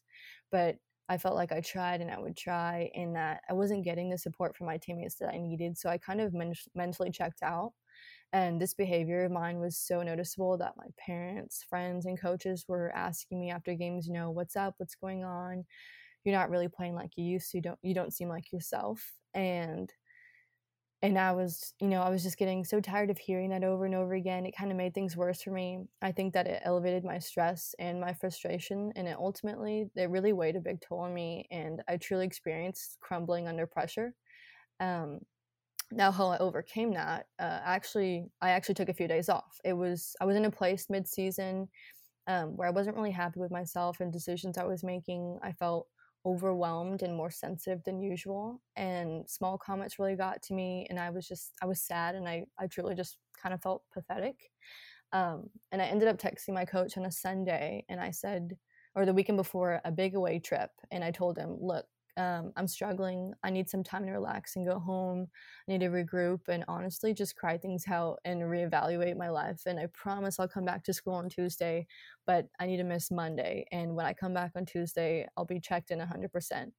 but 0.50 0.76
I 1.08 1.18
felt 1.18 1.36
like 1.36 1.52
I 1.52 1.60
tried 1.60 2.00
and 2.00 2.10
I 2.10 2.18
would 2.18 2.36
try, 2.36 2.90
and 2.94 3.16
that 3.16 3.42
I 3.48 3.54
wasn't 3.54 3.84
getting 3.84 4.10
the 4.10 4.18
support 4.18 4.56
from 4.56 4.66
my 4.66 4.76
teammates 4.78 5.16
that 5.16 5.32
I 5.32 5.38
needed. 5.38 5.78
So 5.78 5.88
I 5.88 5.98
kind 5.98 6.20
of 6.20 6.34
men- 6.34 6.54
mentally 6.74 7.10
checked 7.10 7.42
out. 7.42 7.72
And 8.32 8.60
this 8.60 8.72
behavior 8.74 9.24
of 9.24 9.32
mine 9.32 9.58
was 9.60 9.76
so 9.76 10.02
noticeable 10.02 10.56
that 10.58 10.76
my 10.76 10.86
parents, 10.98 11.64
friends, 11.68 12.06
and 12.06 12.18
coaches 12.18 12.64
were 12.66 12.90
asking 12.94 13.40
me 13.40 13.50
after 13.50 13.74
games, 13.74 14.06
you 14.06 14.14
know, 14.14 14.30
what's 14.30 14.56
up, 14.56 14.74
what's 14.78 14.94
going 14.94 15.22
on 15.24 15.64
you're 16.24 16.34
not 16.36 16.50
really 16.50 16.68
playing 16.68 16.94
like 16.94 17.12
you 17.16 17.24
used 17.24 17.50
to 17.50 17.58
you 17.58 17.62
don't 17.62 17.78
you 17.82 17.94
don't 17.94 18.12
seem 18.12 18.28
like 18.28 18.52
yourself 18.52 19.12
and 19.34 19.92
and 21.02 21.18
I 21.18 21.32
was, 21.32 21.74
you 21.80 21.88
know, 21.88 22.00
I 22.00 22.10
was 22.10 22.22
just 22.22 22.38
getting 22.38 22.64
so 22.64 22.80
tired 22.80 23.10
of 23.10 23.18
hearing 23.18 23.50
that 23.50 23.64
over 23.64 23.84
and 23.84 23.94
over 23.94 24.14
again. 24.14 24.46
It 24.46 24.56
kind 24.56 24.70
of 24.70 24.76
made 24.76 24.94
things 24.94 25.16
worse 25.16 25.42
for 25.42 25.50
me. 25.50 25.80
I 26.00 26.12
think 26.12 26.32
that 26.34 26.46
it 26.46 26.62
elevated 26.64 27.04
my 27.04 27.18
stress 27.18 27.74
and 27.80 28.00
my 28.00 28.12
frustration, 28.12 28.92
and 28.94 29.08
it 29.08 29.16
ultimately 29.18 29.90
it 29.96 30.10
really 30.10 30.32
weighed 30.32 30.54
a 30.54 30.60
big 30.60 30.80
toll 30.80 31.00
on 31.00 31.12
me. 31.12 31.48
And 31.50 31.82
I 31.88 31.96
truly 31.96 32.24
experienced 32.24 32.98
crumbling 33.00 33.48
under 33.48 33.66
pressure. 33.66 34.14
Um, 34.80 35.20
now, 35.92 36.12
how 36.12 36.28
I 36.28 36.38
overcame 36.38 36.94
that, 36.94 37.26
uh, 37.40 37.60
actually, 37.64 38.26
I 38.40 38.50
actually 38.50 38.76
took 38.76 38.88
a 38.90 38.94
few 38.94 39.08
days 39.08 39.28
off. 39.28 39.60
It 39.64 39.74
was 39.74 40.16
I 40.20 40.26
was 40.26 40.36
in 40.36 40.46
a 40.46 40.50
place 40.50 40.88
mid 40.90 41.08
season 41.08 41.68
um, 42.28 42.56
where 42.56 42.68
I 42.68 42.72
wasn't 42.72 42.96
really 42.96 43.12
happy 43.12 43.40
with 43.40 43.50
myself 43.52 44.00
and 44.00 44.12
decisions 44.12 44.58
I 44.58 44.64
was 44.64 44.84
making. 44.84 45.38
I 45.42 45.52
felt 45.52 45.88
overwhelmed 46.24 47.02
and 47.02 47.14
more 47.14 47.30
sensitive 47.30 47.82
than 47.84 48.00
usual 48.00 48.60
and 48.76 49.28
small 49.28 49.58
comments 49.58 49.98
really 49.98 50.14
got 50.14 50.40
to 50.42 50.54
me 50.54 50.86
and 50.88 50.98
i 50.98 51.10
was 51.10 51.26
just 51.26 51.52
i 51.62 51.66
was 51.66 51.80
sad 51.80 52.14
and 52.14 52.28
i, 52.28 52.44
I 52.58 52.66
truly 52.68 52.94
just 52.94 53.16
kind 53.40 53.52
of 53.52 53.60
felt 53.60 53.82
pathetic 53.92 54.36
um, 55.12 55.50
and 55.72 55.82
i 55.82 55.86
ended 55.86 56.08
up 56.08 56.18
texting 56.18 56.54
my 56.54 56.64
coach 56.64 56.96
on 56.96 57.06
a 57.06 57.12
sunday 57.12 57.84
and 57.88 58.00
i 58.00 58.10
said 58.10 58.56
or 58.94 59.04
the 59.04 59.12
weekend 59.12 59.36
before 59.36 59.80
a 59.84 59.90
big 59.90 60.14
away 60.14 60.38
trip 60.38 60.70
and 60.92 61.02
i 61.02 61.10
told 61.10 61.36
him 61.36 61.56
look 61.60 61.86
um, 62.16 62.52
I'm 62.56 62.68
struggling. 62.68 63.32
I 63.42 63.50
need 63.50 63.68
some 63.68 63.82
time 63.82 64.04
to 64.06 64.12
relax 64.12 64.56
and 64.56 64.66
go 64.66 64.78
home. 64.78 65.28
I 65.66 65.72
need 65.72 65.80
to 65.80 65.88
regroup 65.88 66.48
and 66.48 66.64
honestly 66.68 67.14
just 67.14 67.36
cry 67.36 67.56
things 67.56 67.84
out 67.88 68.18
and 68.24 68.42
reevaluate 68.42 69.16
my 69.16 69.30
life. 69.30 69.62
And 69.66 69.78
I 69.78 69.86
promise 69.92 70.38
I'll 70.38 70.48
come 70.48 70.64
back 70.64 70.84
to 70.84 70.92
school 70.92 71.14
on 71.14 71.28
Tuesday, 71.28 71.86
but 72.26 72.48
I 72.60 72.66
need 72.66 72.76
to 72.78 72.84
miss 72.84 73.10
Monday. 73.10 73.66
And 73.72 73.94
when 73.94 74.06
I 74.06 74.12
come 74.12 74.34
back 74.34 74.52
on 74.56 74.66
Tuesday, 74.66 75.26
I'll 75.36 75.46
be 75.46 75.60
checked 75.60 75.90
in 75.90 76.00
100%. 76.00 76.72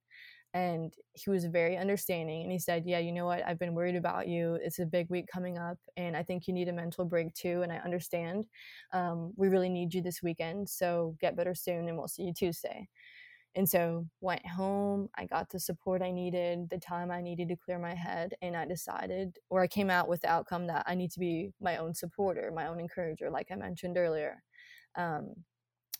And 0.52 0.94
he 1.14 1.30
was 1.30 1.46
very 1.46 1.76
understanding. 1.76 2.42
And 2.42 2.52
he 2.52 2.60
said, 2.60 2.84
Yeah, 2.86 3.00
you 3.00 3.10
know 3.10 3.26
what? 3.26 3.44
I've 3.44 3.58
been 3.58 3.74
worried 3.74 3.96
about 3.96 4.28
you. 4.28 4.54
It's 4.62 4.78
a 4.78 4.86
big 4.86 5.10
week 5.10 5.26
coming 5.26 5.58
up. 5.58 5.78
And 5.96 6.16
I 6.16 6.22
think 6.22 6.46
you 6.46 6.54
need 6.54 6.68
a 6.68 6.72
mental 6.72 7.04
break 7.04 7.34
too. 7.34 7.62
And 7.62 7.72
I 7.72 7.78
understand. 7.78 8.46
Um, 8.92 9.32
we 9.36 9.48
really 9.48 9.68
need 9.68 9.92
you 9.94 10.00
this 10.00 10.22
weekend. 10.22 10.68
So 10.68 11.16
get 11.20 11.36
better 11.36 11.56
soon 11.56 11.88
and 11.88 11.98
we'll 11.98 12.06
see 12.06 12.22
you 12.22 12.32
Tuesday. 12.32 12.88
And 13.56 13.68
so 13.68 14.06
went 14.20 14.44
home, 14.46 15.08
I 15.16 15.26
got 15.26 15.48
the 15.48 15.60
support 15.60 16.02
I 16.02 16.10
needed, 16.10 16.68
the 16.70 16.78
time 16.78 17.10
I 17.10 17.20
needed 17.20 17.48
to 17.48 17.56
clear 17.56 17.78
my 17.78 17.94
head, 17.94 18.34
and 18.42 18.56
I 18.56 18.64
decided 18.66 19.38
or 19.48 19.62
I 19.62 19.68
came 19.68 19.90
out 19.90 20.08
with 20.08 20.22
the 20.22 20.30
outcome 20.30 20.66
that 20.68 20.84
I 20.88 20.94
need 20.94 21.12
to 21.12 21.20
be 21.20 21.52
my 21.60 21.76
own 21.76 21.94
supporter, 21.94 22.50
my 22.54 22.66
own 22.66 22.80
encourager 22.80 23.30
like 23.30 23.50
I 23.52 23.56
mentioned 23.56 23.96
earlier. 23.96 24.42
Um, 24.96 25.34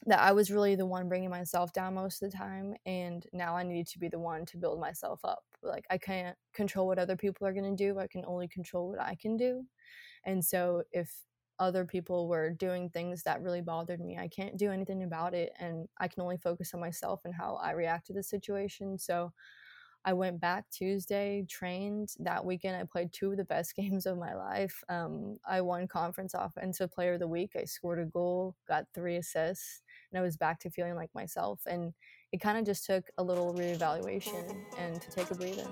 that 0.06 0.20
I 0.20 0.32
was 0.32 0.50
really 0.50 0.74
the 0.74 0.86
one 0.86 1.08
bringing 1.08 1.30
myself 1.30 1.72
down 1.72 1.94
most 1.94 2.22
of 2.22 2.30
the 2.30 2.36
time 2.36 2.74
and 2.84 3.26
now 3.32 3.56
I 3.56 3.62
needed 3.62 3.86
to 3.88 3.98
be 3.98 4.08
the 4.08 4.18
one 4.18 4.44
to 4.46 4.58
build 4.58 4.78
myself 4.80 5.20
up. 5.24 5.44
Like 5.62 5.86
I 5.90 5.96
can't 5.98 6.36
control 6.52 6.86
what 6.86 6.98
other 6.98 7.16
people 7.16 7.46
are 7.46 7.54
going 7.54 7.74
to 7.76 7.84
do, 7.84 7.98
I 7.98 8.06
can 8.06 8.24
only 8.26 8.48
control 8.48 8.90
what 8.90 9.00
I 9.00 9.16
can 9.20 9.36
do. 9.36 9.64
And 10.26 10.44
so 10.44 10.82
if 10.92 11.10
other 11.58 11.84
people 11.84 12.28
were 12.28 12.50
doing 12.50 12.90
things 12.90 13.22
that 13.22 13.42
really 13.42 13.60
bothered 13.60 14.00
me. 14.00 14.18
I 14.18 14.28
can't 14.28 14.56
do 14.56 14.70
anything 14.70 15.02
about 15.02 15.34
it, 15.34 15.52
and 15.58 15.88
I 15.98 16.08
can 16.08 16.22
only 16.22 16.36
focus 16.36 16.74
on 16.74 16.80
myself 16.80 17.20
and 17.24 17.34
how 17.34 17.58
I 17.62 17.72
react 17.72 18.06
to 18.08 18.12
the 18.12 18.22
situation. 18.22 18.98
So 18.98 19.32
I 20.06 20.12
went 20.12 20.38
back 20.38 20.68
Tuesday, 20.70 21.46
trained 21.48 22.10
that 22.20 22.44
weekend. 22.44 22.76
I 22.76 22.84
played 22.84 23.12
two 23.12 23.30
of 23.30 23.38
the 23.38 23.44
best 23.44 23.74
games 23.76 24.04
of 24.04 24.18
my 24.18 24.34
life. 24.34 24.82
Um, 24.88 25.38
I 25.48 25.60
won 25.62 25.88
conference 25.88 26.34
offensive 26.34 26.92
player 26.92 27.14
of 27.14 27.20
the 27.20 27.28
week. 27.28 27.52
I 27.56 27.64
scored 27.64 27.98
a 27.98 28.04
goal, 28.04 28.54
got 28.68 28.84
three 28.94 29.16
assists, 29.16 29.82
and 30.12 30.18
I 30.18 30.22
was 30.22 30.36
back 30.36 30.60
to 30.60 30.70
feeling 30.70 30.94
like 30.94 31.10
myself. 31.14 31.60
And 31.66 31.94
it 32.32 32.40
kind 32.40 32.58
of 32.58 32.66
just 32.66 32.84
took 32.84 33.04
a 33.16 33.22
little 33.22 33.54
reevaluation 33.54 34.56
and 34.78 35.00
to 35.00 35.10
take 35.10 35.30
a 35.30 35.34
breather. 35.34 35.68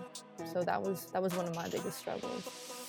So 0.52 0.62
that 0.62 0.80
was 0.80 1.06
that 1.12 1.20
was 1.20 1.34
one 1.34 1.46
of 1.46 1.54
my 1.54 1.68
biggest 1.68 1.98
struggles. 1.98 2.81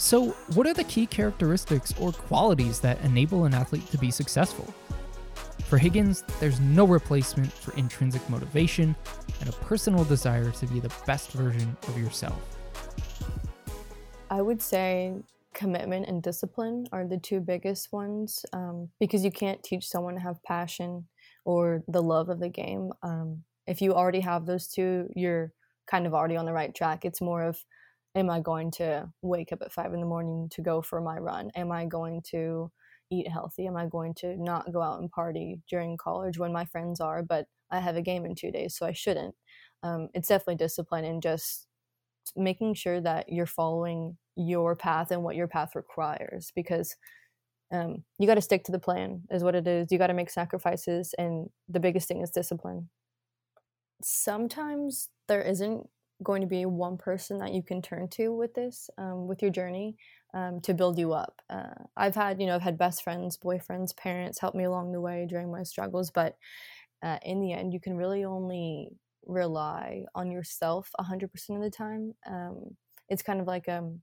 So, 0.00 0.30
what 0.54 0.66
are 0.66 0.72
the 0.72 0.84
key 0.84 1.04
characteristics 1.04 1.92
or 2.00 2.10
qualities 2.10 2.80
that 2.80 2.98
enable 3.02 3.44
an 3.44 3.52
athlete 3.52 3.86
to 3.90 3.98
be 3.98 4.10
successful? 4.10 4.72
For 5.66 5.76
Higgins, 5.76 6.24
there's 6.40 6.58
no 6.58 6.86
replacement 6.86 7.52
for 7.52 7.76
intrinsic 7.76 8.26
motivation 8.30 8.96
and 9.40 9.50
a 9.50 9.52
personal 9.52 10.04
desire 10.04 10.52
to 10.52 10.66
be 10.68 10.80
the 10.80 10.90
best 11.06 11.32
version 11.32 11.76
of 11.86 11.98
yourself. 11.98 12.40
I 14.30 14.40
would 14.40 14.62
say 14.62 15.16
commitment 15.52 16.08
and 16.08 16.22
discipline 16.22 16.86
are 16.92 17.06
the 17.06 17.18
two 17.18 17.40
biggest 17.40 17.92
ones 17.92 18.46
um, 18.54 18.88
because 19.00 19.22
you 19.22 19.30
can't 19.30 19.62
teach 19.62 19.86
someone 19.86 20.14
to 20.14 20.20
have 20.20 20.42
passion 20.44 21.06
or 21.44 21.84
the 21.88 22.02
love 22.02 22.30
of 22.30 22.40
the 22.40 22.48
game. 22.48 22.90
Um, 23.02 23.44
if 23.66 23.82
you 23.82 23.92
already 23.92 24.20
have 24.20 24.46
those 24.46 24.66
two, 24.66 25.10
you're 25.14 25.52
kind 25.86 26.06
of 26.06 26.14
already 26.14 26.38
on 26.38 26.46
the 26.46 26.54
right 26.54 26.74
track. 26.74 27.04
It's 27.04 27.20
more 27.20 27.42
of 27.42 27.62
am 28.14 28.30
I 28.30 28.40
going 28.40 28.70
to 28.72 29.08
wake 29.22 29.52
up 29.52 29.62
at 29.62 29.72
five 29.72 29.92
in 29.94 30.00
the 30.00 30.06
morning 30.06 30.48
to 30.52 30.62
go 30.62 30.82
for 30.82 31.00
my 31.00 31.16
run? 31.18 31.50
Am 31.54 31.70
I 31.70 31.86
going 31.86 32.22
to 32.30 32.70
eat 33.10 33.28
healthy? 33.28 33.66
Am 33.66 33.76
I 33.76 33.86
going 33.86 34.14
to 34.14 34.36
not 34.36 34.72
go 34.72 34.82
out 34.82 35.00
and 35.00 35.10
party 35.10 35.60
during 35.68 35.96
college 35.96 36.38
when 36.38 36.52
my 36.52 36.64
friends 36.64 37.00
are, 37.00 37.22
but 37.22 37.46
I 37.70 37.80
have 37.80 37.96
a 37.96 38.02
game 38.02 38.24
in 38.24 38.34
two 38.34 38.50
days, 38.50 38.76
so 38.76 38.86
I 38.86 38.92
shouldn't? 38.92 39.34
Um, 39.82 40.08
it's 40.14 40.28
definitely 40.28 40.56
discipline 40.56 41.04
and 41.04 41.22
just 41.22 41.66
making 42.36 42.74
sure 42.74 43.00
that 43.00 43.28
you're 43.28 43.46
following 43.46 44.16
your 44.36 44.76
path 44.76 45.10
and 45.10 45.22
what 45.22 45.36
your 45.36 45.48
path 45.48 45.74
requires 45.74 46.52
because 46.54 46.96
um, 47.72 48.04
you 48.18 48.26
got 48.26 48.34
to 48.34 48.40
stick 48.40 48.64
to 48.64 48.72
the 48.72 48.78
plan 48.78 49.22
is 49.30 49.44
what 49.44 49.54
it 49.54 49.66
is 49.66 49.90
you 49.90 49.98
got 49.98 50.08
to 50.08 50.14
make 50.14 50.30
sacrifices 50.30 51.14
and 51.18 51.48
the 51.68 51.80
biggest 51.80 52.08
thing 52.08 52.20
is 52.20 52.30
discipline 52.30 52.88
sometimes 54.02 55.08
there 55.28 55.42
isn't 55.42 55.88
going 56.22 56.40
to 56.40 56.46
be 56.46 56.66
one 56.66 56.96
person 56.96 57.38
that 57.38 57.52
you 57.52 57.62
can 57.62 57.80
turn 57.82 58.08
to 58.08 58.28
with 58.32 58.54
this 58.54 58.90
um, 58.98 59.26
with 59.26 59.42
your 59.42 59.50
journey 59.50 59.96
um, 60.34 60.60
to 60.60 60.74
build 60.74 60.98
you 60.98 61.12
up 61.12 61.34
uh, 61.50 61.74
i've 61.96 62.14
had 62.14 62.40
you 62.40 62.46
know 62.46 62.54
i've 62.54 62.62
had 62.62 62.78
best 62.78 63.02
friends 63.02 63.38
boyfriends 63.38 63.96
parents 63.96 64.40
help 64.40 64.54
me 64.54 64.64
along 64.64 64.92
the 64.92 65.00
way 65.00 65.26
during 65.28 65.50
my 65.50 65.62
struggles 65.62 66.10
but 66.10 66.36
uh, 67.02 67.18
in 67.24 67.40
the 67.40 67.52
end 67.52 67.72
you 67.72 67.80
can 67.80 67.96
really 67.96 68.24
only 68.24 68.90
rely 69.26 70.04
on 70.14 70.30
yourself 70.30 70.90
100% 71.00 71.24
of 71.50 71.62
the 71.62 71.70
time 71.70 72.14
um, 72.28 72.76
it's 73.08 73.22
kind 73.22 73.40
of 73.40 73.46
like 73.46 73.68
um, 73.68 74.00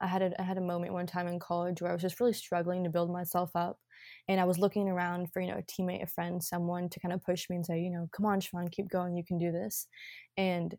I 0.00 0.06
had 0.06 0.22
a, 0.22 0.40
I 0.40 0.44
had 0.44 0.58
a 0.58 0.62
moment 0.62 0.92
one 0.92 1.06
time 1.06 1.26
in 1.26 1.38
college 1.38 1.80
where 1.80 1.90
I 1.90 1.94
was 1.94 2.02
just 2.02 2.20
really 2.20 2.32
struggling 2.32 2.84
to 2.84 2.90
build 2.90 3.10
myself 3.10 3.50
up, 3.54 3.78
and 4.28 4.40
I 4.40 4.44
was 4.44 4.58
looking 4.58 4.88
around 4.88 5.32
for 5.32 5.40
you 5.40 5.48
know 5.48 5.58
a 5.58 5.62
teammate, 5.62 6.02
a 6.02 6.06
friend, 6.06 6.42
someone 6.42 6.88
to 6.90 7.00
kind 7.00 7.14
of 7.14 7.22
push 7.24 7.48
me 7.48 7.56
and 7.56 7.66
say, 7.66 7.80
you 7.80 7.90
know, 7.90 8.08
come 8.12 8.26
on, 8.26 8.40
Siobhan, 8.40 8.70
keep 8.70 8.88
going, 8.90 9.16
you 9.16 9.24
can 9.24 9.38
do 9.38 9.52
this. 9.52 9.86
And 10.36 10.74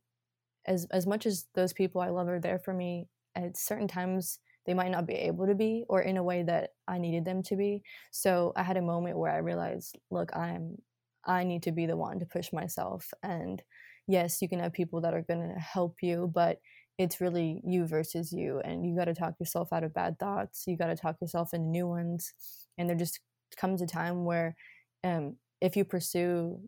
as 0.67 0.85
as 0.91 1.07
much 1.07 1.25
as 1.25 1.45
those 1.55 1.73
people 1.73 2.01
I 2.01 2.09
love 2.09 2.27
are 2.27 2.39
there 2.39 2.59
for 2.59 2.73
me, 2.73 3.07
at 3.35 3.57
certain 3.57 3.87
times 3.87 4.39
they 4.65 4.73
might 4.73 4.91
not 4.91 5.07
be 5.07 5.13
able 5.13 5.47
to 5.47 5.55
be, 5.55 5.85
or 5.87 6.01
in 6.01 6.17
a 6.17 6.23
way 6.23 6.43
that 6.43 6.71
I 6.87 6.97
needed 6.97 7.25
them 7.25 7.41
to 7.43 7.55
be. 7.55 7.83
So 8.11 8.51
I 8.55 8.63
had 8.63 8.77
a 8.77 8.81
moment 8.81 9.17
where 9.17 9.31
I 9.31 9.37
realized, 9.37 9.97
look, 10.11 10.35
I'm 10.35 10.77
I 11.25 11.43
need 11.43 11.63
to 11.63 11.71
be 11.71 11.85
the 11.85 11.97
one 11.97 12.19
to 12.19 12.25
push 12.25 12.53
myself. 12.53 13.13
And 13.23 13.61
yes, 14.07 14.41
you 14.41 14.49
can 14.49 14.59
have 14.59 14.73
people 14.73 15.01
that 15.01 15.13
are 15.13 15.21
going 15.21 15.53
to 15.53 15.59
help 15.59 15.97
you, 16.01 16.31
but 16.33 16.59
it's 16.97 17.21
really 17.21 17.61
you 17.63 17.85
versus 17.85 18.31
you 18.31 18.59
and 18.65 18.85
you 18.85 18.95
got 18.95 19.05
to 19.05 19.13
talk 19.13 19.35
yourself 19.39 19.71
out 19.71 19.83
of 19.83 19.93
bad 19.93 20.17
thoughts 20.17 20.63
you 20.65 20.75
got 20.75 20.87
to 20.87 20.95
talk 20.95 21.15
yourself 21.21 21.53
into 21.53 21.67
new 21.67 21.87
ones 21.87 22.33
and 22.77 22.89
there 22.89 22.95
just 22.95 23.19
comes 23.55 23.81
a 23.81 23.87
time 23.87 24.25
where 24.25 24.55
um, 25.03 25.35
if 25.61 25.75
you 25.75 25.85
pursue 25.85 26.59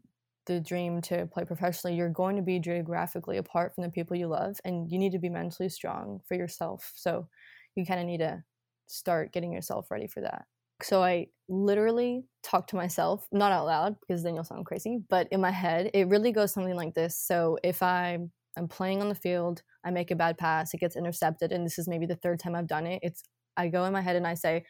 the 0.49 0.59
dream 0.59 1.01
to 1.01 1.27
play 1.27 1.45
professionally 1.45 1.95
you're 1.95 2.09
going 2.09 2.35
to 2.35 2.41
be 2.41 2.59
geographically 2.59 3.37
apart 3.37 3.73
from 3.73 3.83
the 3.83 3.89
people 3.89 4.17
you 4.17 4.27
love 4.27 4.57
and 4.65 4.91
you 4.91 4.97
need 4.97 5.11
to 5.11 5.19
be 5.19 5.29
mentally 5.29 5.69
strong 5.69 6.19
for 6.27 6.35
yourself 6.35 6.91
so 6.95 7.27
you 7.75 7.85
kind 7.85 7.99
of 7.99 8.05
need 8.05 8.17
to 8.17 8.43
start 8.87 9.31
getting 9.31 9.53
yourself 9.53 9.89
ready 9.91 10.07
for 10.07 10.21
that 10.21 10.45
so 10.81 11.03
i 11.03 11.27
literally 11.47 12.25
talk 12.43 12.67
to 12.67 12.75
myself 12.75 13.27
not 13.31 13.51
out 13.51 13.65
loud 13.65 13.95
because 14.01 14.23
then 14.23 14.33
you'll 14.33 14.43
sound 14.43 14.65
crazy 14.65 14.99
but 15.09 15.27
in 15.31 15.39
my 15.39 15.51
head 15.51 15.91
it 15.93 16.07
really 16.07 16.31
goes 16.31 16.51
something 16.51 16.75
like 16.75 16.93
this 16.93 17.17
so 17.17 17.57
if 17.63 17.83
i 17.83 18.17
I'm 18.57 18.67
playing 18.67 19.01
on 19.01 19.09
the 19.09 19.15
field, 19.15 19.61
I 19.85 19.91
make 19.91 20.11
a 20.11 20.15
bad 20.15 20.37
pass, 20.37 20.73
it 20.73 20.79
gets 20.79 20.97
intercepted, 20.97 21.51
and 21.51 21.65
this 21.65 21.79
is 21.79 21.87
maybe 21.87 22.05
the 22.05 22.17
third 22.17 22.39
time 22.39 22.55
I've 22.55 22.67
done 22.67 22.85
it. 22.85 22.99
It's 23.01 23.23
I 23.55 23.69
go 23.69 23.85
in 23.85 23.93
my 23.93 24.01
head 24.01 24.15
and 24.15 24.27
I 24.27 24.33
say, 24.33 24.65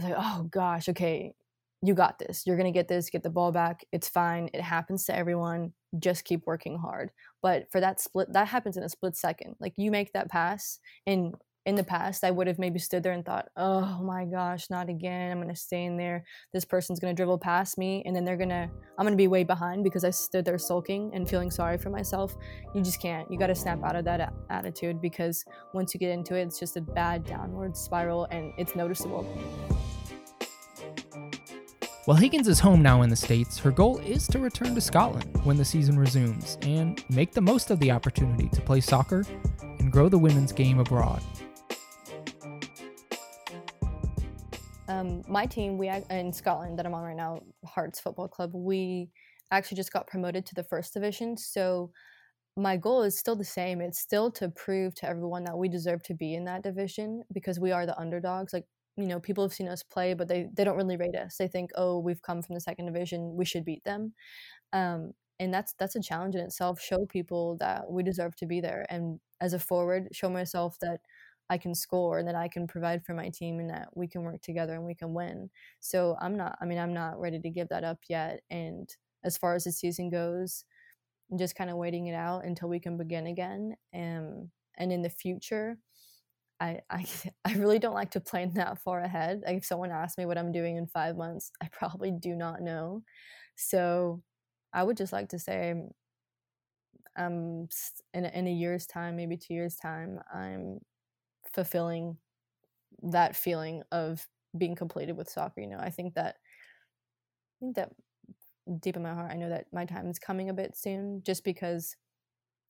I 0.00 0.04
like, 0.04 0.14
oh 0.16 0.48
gosh, 0.50 0.88
okay, 0.88 1.34
you 1.84 1.94
got 1.94 2.18
this. 2.18 2.46
You're 2.46 2.56
gonna 2.56 2.72
get 2.72 2.88
this, 2.88 3.10
get 3.10 3.22
the 3.22 3.30
ball 3.30 3.52
back. 3.52 3.84
It's 3.92 4.08
fine. 4.08 4.48
It 4.52 4.60
happens 4.60 5.04
to 5.06 5.16
everyone. 5.16 5.72
Just 5.98 6.24
keep 6.24 6.46
working 6.46 6.78
hard. 6.78 7.10
But 7.42 7.70
for 7.70 7.80
that 7.80 8.00
split, 8.00 8.32
that 8.32 8.48
happens 8.48 8.76
in 8.76 8.82
a 8.82 8.88
split 8.88 9.16
second. 9.16 9.56
Like 9.60 9.74
you 9.76 9.90
make 9.90 10.12
that 10.12 10.30
pass, 10.30 10.78
and 11.06 11.34
in 11.66 11.74
the 11.76 11.84
past, 11.84 12.24
I 12.24 12.30
would 12.30 12.46
have 12.46 12.58
maybe 12.58 12.78
stood 12.78 13.02
there 13.02 13.12
and 13.12 13.24
thought, 13.24 13.48
oh 13.56 13.98
my 14.02 14.26
gosh, 14.26 14.68
not 14.68 14.90
again. 14.90 15.32
I'm 15.32 15.38
going 15.38 15.48
to 15.48 15.58
stay 15.58 15.84
in 15.84 15.96
there. 15.96 16.24
This 16.52 16.64
person's 16.64 17.00
going 17.00 17.14
to 17.14 17.16
dribble 17.16 17.38
past 17.38 17.78
me. 17.78 18.02
And 18.04 18.14
then 18.14 18.24
they're 18.24 18.36
going 18.36 18.50
to, 18.50 18.68
I'm 18.98 19.04
going 19.04 19.12
to 19.12 19.16
be 19.16 19.28
way 19.28 19.44
behind 19.44 19.82
because 19.82 20.04
I 20.04 20.10
stood 20.10 20.44
there 20.44 20.58
sulking 20.58 21.10
and 21.14 21.28
feeling 21.28 21.50
sorry 21.50 21.78
for 21.78 21.88
myself. 21.88 22.36
You 22.74 22.82
just 22.82 23.00
can't. 23.00 23.30
You 23.30 23.38
got 23.38 23.46
to 23.46 23.54
snap 23.54 23.82
out 23.82 23.96
of 23.96 24.04
that 24.04 24.32
attitude 24.50 25.00
because 25.00 25.44
once 25.72 25.94
you 25.94 26.00
get 26.00 26.10
into 26.10 26.34
it, 26.36 26.42
it's 26.42 26.60
just 26.60 26.76
a 26.76 26.82
bad 26.82 27.24
downward 27.24 27.76
spiral 27.76 28.26
and 28.30 28.52
it's 28.58 28.76
noticeable. 28.76 29.26
While 32.06 32.18
Higgins 32.18 32.48
is 32.48 32.60
home 32.60 32.82
now 32.82 33.00
in 33.00 33.08
the 33.08 33.16
States, 33.16 33.58
her 33.60 33.70
goal 33.70 33.96
is 34.00 34.26
to 34.26 34.38
return 34.38 34.74
to 34.74 34.80
Scotland 34.82 35.40
when 35.42 35.56
the 35.56 35.64
season 35.64 35.98
resumes 35.98 36.58
and 36.60 37.02
make 37.08 37.32
the 37.32 37.40
most 37.40 37.70
of 37.70 37.80
the 37.80 37.90
opportunity 37.90 38.50
to 38.50 38.60
play 38.60 38.82
soccer 38.82 39.24
and 39.78 39.90
grow 39.90 40.10
the 40.10 40.18
women's 40.18 40.52
game 40.52 40.80
abroad. 40.80 41.22
Um, 44.86 45.22
my 45.26 45.46
team, 45.46 45.78
we 45.78 45.88
in 45.88 46.30
Scotland 46.30 46.78
that 46.78 46.84
I'm 46.84 46.92
on 46.92 47.04
right 47.04 47.16
now, 47.16 47.40
Hearts 47.64 48.00
Football 48.00 48.28
Club, 48.28 48.50
we 48.52 49.08
actually 49.50 49.76
just 49.76 49.90
got 49.90 50.06
promoted 50.06 50.44
to 50.44 50.54
the 50.54 50.64
first 50.64 50.92
division. 50.92 51.38
So 51.38 51.90
my 52.54 52.76
goal 52.76 53.02
is 53.02 53.18
still 53.18 53.34
the 53.34 53.44
same. 53.44 53.80
It's 53.80 53.98
still 53.98 54.30
to 54.32 54.50
prove 54.50 54.94
to 54.96 55.08
everyone 55.08 55.44
that 55.44 55.56
we 55.56 55.70
deserve 55.70 56.02
to 56.02 56.14
be 56.14 56.34
in 56.34 56.44
that 56.44 56.64
division 56.64 57.22
because 57.32 57.58
we 57.58 57.72
are 57.72 57.86
the 57.86 57.98
underdogs. 57.98 58.52
Like 58.52 58.66
you 58.96 59.06
know, 59.06 59.20
people 59.20 59.44
have 59.44 59.52
seen 59.54 59.68
us 59.68 59.82
play, 59.82 60.14
but 60.14 60.28
they 60.28 60.48
they 60.54 60.64
don't 60.64 60.76
really 60.76 60.96
rate 60.96 61.16
us. 61.16 61.36
They 61.36 61.48
think, 61.48 61.70
oh, 61.76 61.98
we've 61.98 62.22
come 62.22 62.42
from 62.42 62.54
the 62.54 62.60
second 62.60 62.86
division, 62.86 63.36
we 63.36 63.44
should 63.44 63.64
beat 63.64 63.84
them. 63.84 64.14
Um, 64.72 65.12
and 65.40 65.52
that's 65.52 65.74
that's 65.78 65.96
a 65.96 66.02
challenge 66.02 66.34
in 66.36 66.42
itself. 66.42 66.80
Show 66.80 67.06
people 67.06 67.56
that 67.60 67.90
we 67.90 68.02
deserve 68.02 68.36
to 68.36 68.46
be 68.46 68.60
there, 68.60 68.86
and 68.90 69.20
as 69.40 69.52
a 69.54 69.58
forward, 69.58 70.08
show 70.12 70.30
myself 70.30 70.76
that 70.80 71.00
I 71.50 71.58
can 71.58 71.74
score 71.74 72.18
and 72.18 72.28
that 72.28 72.34
I 72.36 72.48
can 72.48 72.66
provide 72.66 73.04
for 73.04 73.14
my 73.14 73.28
team 73.30 73.58
and 73.60 73.70
that 73.70 73.88
we 73.94 74.08
can 74.08 74.22
work 74.22 74.40
together 74.42 74.74
and 74.74 74.84
we 74.84 74.94
can 74.94 75.12
win. 75.14 75.50
So 75.80 76.16
I'm 76.20 76.36
not 76.36 76.56
I 76.60 76.64
mean 76.66 76.78
I'm 76.78 76.94
not 76.94 77.20
ready 77.20 77.38
to 77.40 77.50
give 77.50 77.68
that 77.68 77.84
up 77.84 77.98
yet 78.08 78.40
and 78.50 78.88
as 79.24 79.36
far 79.38 79.54
as 79.54 79.64
the 79.64 79.72
season 79.72 80.10
goes, 80.10 80.64
I'm 81.30 81.38
just 81.38 81.56
kind 81.56 81.70
of 81.70 81.76
waiting 81.76 82.06
it 82.06 82.14
out 82.14 82.44
until 82.44 82.68
we 82.68 82.80
can 82.80 82.96
begin 82.96 83.26
again. 83.26 83.76
and 83.92 84.50
and 84.76 84.92
in 84.92 85.02
the 85.02 85.10
future, 85.10 85.78
I, 86.64 86.80
I 86.90 87.06
I 87.44 87.54
really 87.54 87.78
don't 87.78 87.94
like 87.94 88.12
to 88.12 88.20
plan 88.20 88.52
that 88.54 88.78
far 88.78 89.00
ahead. 89.00 89.42
Like 89.46 89.58
if 89.58 89.64
someone 89.66 89.90
asks 89.90 90.18
me 90.18 90.26
what 90.26 90.38
I'm 90.38 90.52
doing 90.52 90.76
in 90.76 90.86
five 90.86 91.16
months, 91.16 91.50
I 91.62 91.68
probably 91.72 92.10
do 92.12 92.34
not 92.34 92.62
know. 92.62 93.02
So 93.56 94.22
I 94.72 94.82
would 94.82 94.96
just 94.96 95.12
like 95.12 95.28
to 95.30 95.38
say 95.38 95.74
um 97.16 97.68
in 98.12 98.24
in 98.24 98.46
a 98.46 98.52
year's 98.52 98.86
time, 98.86 99.16
maybe 99.16 99.36
two 99.36 99.54
years 99.54 99.76
time, 99.76 100.18
I'm 100.32 100.80
fulfilling 101.54 102.18
that 103.02 103.36
feeling 103.36 103.82
of 103.92 104.26
being 104.58 104.76
completed 104.76 105.16
with 105.16 105.30
soccer. 105.30 105.60
You 105.62 105.68
know, 105.68 105.78
I 105.80 105.90
think 105.90 106.14
that 106.14 106.36
I 106.36 107.64
think 107.64 107.76
that 107.76 107.92
deep 108.80 108.96
in 108.96 109.02
my 109.02 109.14
heart, 109.14 109.32
I 109.32 109.36
know 109.36 109.48
that 109.50 109.66
my 109.72 109.84
time 109.84 110.08
is 110.08 110.18
coming 110.18 110.50
a 110.50 110.54
bit 110.54 110.76
soon, 110.76 111.22
just 111.24 111.44
because 111.44 111.96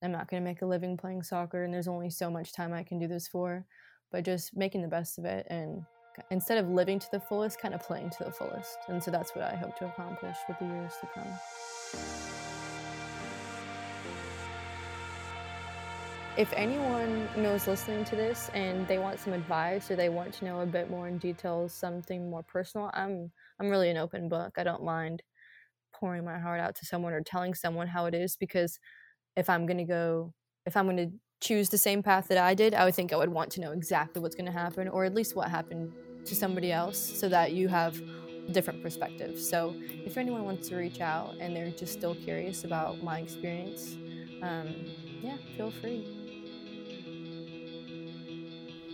I'm 0.04 0.12
not 0.12 0.28
going 0.28 0.42
to 0.42 0.46
make 0.46 0.60
a 0.60 0.66
living 0.66 0.98
playing 0.98 1.22
soccer, 1.22 1.64
and 1.64 1.72
there's 1.72 1.88
only 1.88 2.10
so 2.10 2.30
much 2.30 2.52
time 2.52 2.74
I 2.74 2.82
can 2.82 2.98
do 2.98 3.08
this 3.08 3.26
for. 3.26 3.64
But 4.12 4.22
just 4.22 4.54
making 4.54 4.82
the 4.82 4.88
best 4.88 5.18
of 5.18 5.24
it, 5.24 5.46
and 5.48 5.82
instead 6.30 6.58
of 6.58 6.68
living 6.68 6.98
to 6.98 7.06
the 7.10 7.20
fullest, 7.20 7.58
kind 7.58 7.74
of 7.74 7.82
playing 7.82 8.10
to 8.18 8.24
the 8.24 8.30
fullest. 8.30 8.76
And 8.88 9.02
so 9.02 9.10
that's 9.10 9.34
what 9.34 9.44
I 9.44 9.56
hope 9.56 9.76
to 9.78 9.86
accomplish 9.86 10.36
with 10.46 10.58
the 10.58 10.66
years 10.66 10.92
to 11.00 11.08
come. 11.14 11.26
If 16.36 16.52
anyone 16.54 17.28
knows 17.36 17.66
listening 17.66 18.04
to 18.06 18.16
this 18.16 18.50
and 18.52 18.86
they 18.86 18.98
want 18.98 19.20
some 19.20 19.32
advice 19.32 19.90
or 19.90 19.96
they 19.96 20.10
want 20.10 20.34
to 20.34 20.44
know 20.44 20.60
a 20.60 20.66
bit 20.66 20.90
more 20.90 21.08
in 21.08 21.16
detail, 21.16 21.66
something 21.68 22.28
more 22.28 22.42
personal, 22.42 22.90
I'm 22.92 23.32
I'm 23.58 23.70
really 23.70 23.88
an 23.88 23.96
open 23.96 24.28
book. 24.28 24.54
I 24.58 24.64
don't 24.64 24.84
mind 24.84 25.22
pouring 25.94 26.24
my 26.24 26.38
heart 26.38 26.60
out 26.60 26.74
to 26.76 26.84
someone 26.84 27.14
or 27.14 27.22
telling 27.22 27.54
someone 27.54 27.86
how 27.86 28.04
it 28.06 28.14
is 28.14 28.36
because 28.36 28.78
if 29.36 29.50
I'm 29.50 29.66
going 29.66 29.78
to 29.78 29.84
go 29.84 30.32
if 30.66 30.76
I'm 30.76 30.86
going 30.86 30.96
to 30.96 31.10
choose 31.40 31.68
the 31.68 31.78
same 31.78 32.02
path 32.02 32.28
that 32.28 32.38
I 32.38 32.54
did, 32.54 32.74
I 32.74 32.86
would 32.86 32.94
think 32.94 33.12
I 33.12 33.16
would 33.16 33.28
want 33.28 33.50
to 33.52 33.60
know 33.60 33.72
exactly 33.72 34.22
what's 34.22 34.34
going 34.34 34.46
to 34.46 34.52
happen 34.52 34.88
or 34.88 35.04
at 35.04 35.14
least 35.14 35.36
what 35.36 35.50
happened 35.50 35.92
to 36.24 36.34
somebody 36.34 36.72
else 36.72 36.98
so 36.98 37.28
that 37.28 37.52
you 37.52 37.68
have 37.68 38.00
different 38.50 38.82
perspectives. 38.82 39.46
So, 39.46 39.74
if 39.76 40.16
anyone 40.16 40.44
wants 40.44 40.68
to 40.68 40.76
reach 40.76 41.00
out 41.00 41.34
and 41.40 41.54
they're 41.54 41.70
just 41.70 41.92
still 41.92 42.14
curious 42.14 42.64
about 42.64 43.02
my 43.02 43.20
experience, 43.20 43.96
um, 44.42 44.74
yeah, 45.20 45.36
feel 45.56 45.70
free. 45.70 46.20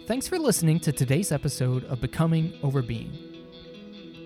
Thanks 0.07 0.27
for 0.27 0.39
listening 0.39 0.81
to 0.81 0.93
today's 0.93 1.31
episode 1.31 1.85
of 1.85 2.01
Becoming 2.01 2.59
Over 2.65 2.83
Being. 2.83 3.17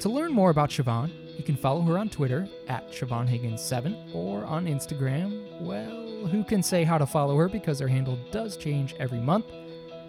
To 0.00 0.08
learn 0.08 0.32
more 0.32 0.50
about 0.50 0.70
Siobhan, 0.70 1.12
you 1.36 1.44
can 1.44 1.56
follow 1.56 1.82
her 1.82 1.98
on 1.98 2.08
Twitter 2.08 2.48
at 2.68 2.90
SiobhanHiggins7 2.90 4.14
or 4.14 4.44
on 4.44 4.66
Instagram. 4.66 5.60
Well, 5.60 6.03
who 6.26 6.44
can 6.44 6.62
say 6.62 6.84
how 6.84 6.98
to 6.98 7.06
follow 7.06 7.36
her 7.36 7.48
because 7.48 7.78
her 7.78 7.88
handle 7.88 8.18
does 8.30 8.56
change 8.56 8.94
every 8.98 9.20
month. 9.20 9.46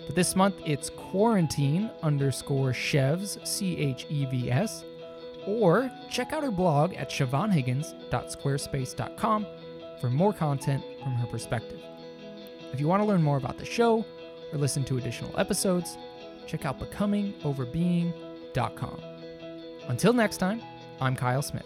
But 0.06 0.15
this 0.15 0.36
month 0.36 0.56
it's 0.65 0.89
quarantine 0.89 1.89
underscore 2.04 2.73
chevs, 2.73 3.38
C 3.43 3.78
H 3.78 4.06
E 4.10 4.25
V 4.25 4.51
S. 4.51 4.84
Or 5.47 5.89
check 6.10 6.34
out 6.34 6.43
her 6.43 6.51
blog 6.51 6.93
at 6.95 7.10
siobhanhiggins.squarespace.com 7.10 9.45
for 10.01 10.10
more 10.10 10.34
content 10.34 10.84
from 11.01 11.13
her 11.13 11.28
perspective. 11.28 11.80
If 12.73 12.80
you 12.80 12.88
want 12.88 13.04
to 13.04 13.08
learn 13.08 13.21
more 13.21 13.38
about 13.38 13.58
the 13.58 13.65
show, 13.65 14.04
or 14.51 14.58
listen 14.58 14.84
to 14.86 14.97
additional 14.97 15.39
episodes, 15.39 15.97
check 16.47 16.65
out 16.65 16.80
becomingoverbeing.com. 16.80 19.01
Until 19.88 20.13
next 20.13 20.38
time, 20.38 20.62
I'm 20.99 21.15
Kyle 21.15 21.41
Smith. 21.41 21.65